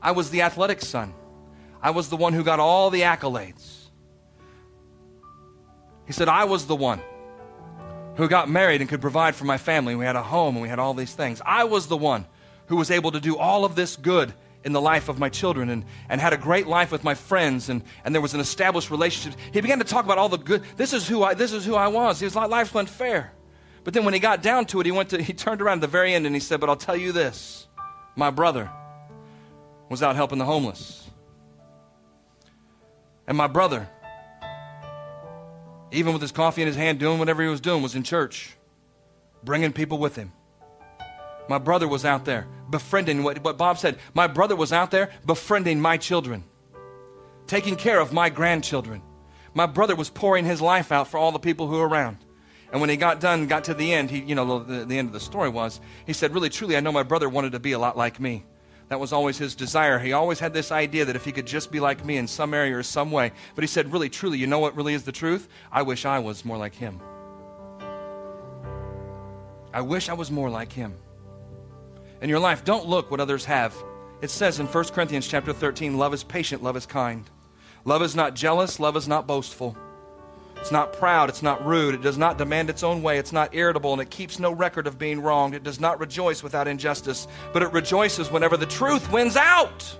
[0.00, 1.14] I was the athletic son.
[1.82, 3.86] I was the one who got all the accolades.
[6.06, 7.00] He said, I was the one
[8.16, 9.94] who got married and could provide for my family.
[9.94, 11.40] We had a home and we had all these things.
[11.44, 12.26] I was the one
[12.66, 15.68] who was able to do all of this good in the life of my children
[15.68, 18.90] and, and had a great life with my friends and, and there was an established
[18.90, 19.38] relationship.
[19.52, 20.62] He began to talk about all the good.
[20.76, 22.20] This is who I, this is who I was.
[22.20, 23.32] His life went fair.
[23.84, 25.80] But then when he got down to it, he went to, he turned around at
[25.82, 27.66] the very end and he said, but I'll tell you this,
[28.16, 28.70] my brother,
[29.88, 31.10] was out helping the homeless.
[33.26, 33.88] And my brother,
[35.90, 38.56] even with his coffee in his hand, doing whatever he was doing, was in church,
[39.44, 40.32] bringing people with him.
[41.48, 44.00] My brother was out there befriending what, what Bob said.
[44.14, 46.42] My brother was out there befriending my children,
[47.46, 49.02] taking care of my grandchildren.
[49.54, 52.16] My brother was pouring his life out for all the people who were around.
[52.72, 55.08] And when he got done, got to the end, he, you know, the, the end
[55.08, 57.72] of the story was, he said, Really, truly, I know my brother wanted to be
[57.72, 58.44] a lot like me.
[58.88, 59.98] That was always his desire.
[59.98, 62.52] He always had this idea that if he could just be like me in some
[62.52, 63.32] area or some way.
[63.54, 65.48] But he said, really, truly, you know what really is the truth?
[65.70, 67.00] I wish I was more like him.
[69.72, 70.94] I wish I was more like him.
[72.22, 73.74] In your life, don't look what others have.
[74.22, 77.28] It says in 1 Corinthians chapter 13, love is patient, love is kind.
[77.84, 79.76] Love is not jealous, love is not boastful.
[80.62, 81.28] It's not proud.
[81.28, 81.96] It's not rude.
[81.96, 83.18] It does not demand its own way.
[83.18, 85.56] It's not irritable, and it keeps no record of being wronged.
[85.56, 89.98] It does not rejoice without injustice, but it rejoices whenever the truth wins out.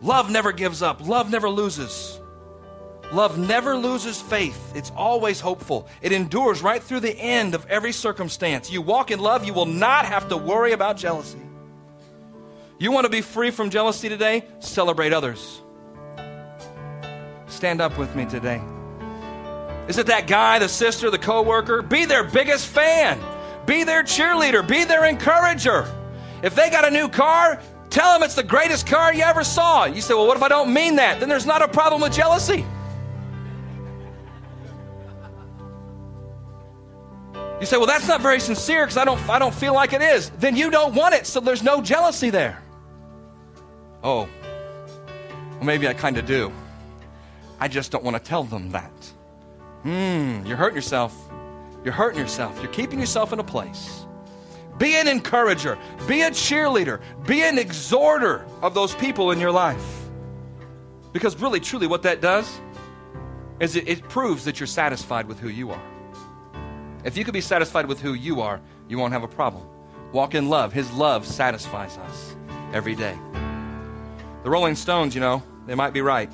[0.00, 1.04] Love never gives up.
[1.04, 2.20] Love never loses.
[3.12, 4.72] Love never loses faith.
[4.74, 5.86] It's always hopeful.
[6.00, 8.70] It endures right through the end of every circumstance.
[8.70, 11.38] You walk in love, you will not have to worry about jealousy.
[12.78, 14.44] You want to be free from jealousy today?
[14.60, 15.60] Celebrate others.
[17.46, 18.62] Stand up with me today.
[19.88, 21.82] Is it that guy, the sister, the coworker?
[21.82, 23.20] Be their biggest fan.
[23.66, 24.66] Be their cheerleader.
[24.66, 25.86] Be their encourager.
[26.42, 27.60] If they got a new car,
[27.90, 29.84] tell them it's the greatest car you ever saw.
[29.84, 31.20] You say, well, what if I don't mean that?
[31.20, 32.64] Then there's not a problem with jealousy.
[37.62, 40.02] You say, well, that's not very sincere because I don't, I don't feel like it
[40.02, 40.30] is.
[40.30, 42.60] Then you don't want it, so there's no jealousy there.
[44.02, 44.28] Oh,
[45.52, 46.50] well, maybe I kind of do.
[47.60, 48.90] I just don't want to tell them that.
[49.84, 51.16] Hmm, you're hurting yourself.
[51.84, 52.60] You're hurting yourself.
[52.60, 54.06] You're keeping yourself in a place.
[54.78, 59.86] Be an encourager, be a cheerleader, be an exhorter of those people in your life.
[61.12, 62.60] Because really, truly, what that does
[63.60, 65.91] is it, it proves that you're satisfied with who you are.
[67.04, 69.64] If you could be satisfied with who you are, you won't have a problem.
[70.12, 70.72] Walk in love.
[70.72, 72.36] His love satisfies us
[72.72, 73.16] every day.
[74.44, 76.30] The Rolling Stones, you know, they might be right.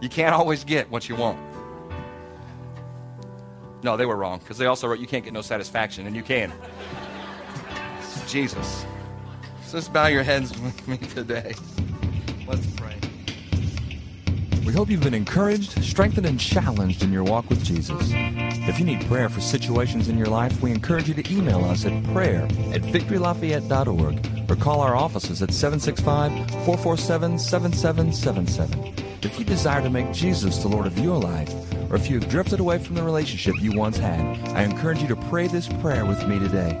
[0.00, 1.38] You can't always get what you want.
[3.82, 6.22] No, they were wrong because they also wrote, You can't get no satisfaction, and you
[6.22, 6.52] can.
[8.28, 8.84] Jesus.
[9.70, 11.54] Just bow your heads with me today.
[12.46, 12.94] Let's pray.
[14.64, 18.12] We hope you've been encouraged, strengthened, and challenged in your walk with Jesus.
[18.66, 21.84] If you need prayer for situations in your life, we encourage you to email us
[21.84, 26.32] at prayer at victorylafayette.org or call our offices at 765
[26.64, 28.94] 447 7777.
[29.22, 31.52] If you desire to make Jesus the Lord of your life,
[31.90, 35.08] or if you have drifted away from the relationship you once had, I encourage you
[35.08, 36.80] to pray this prayer with me today.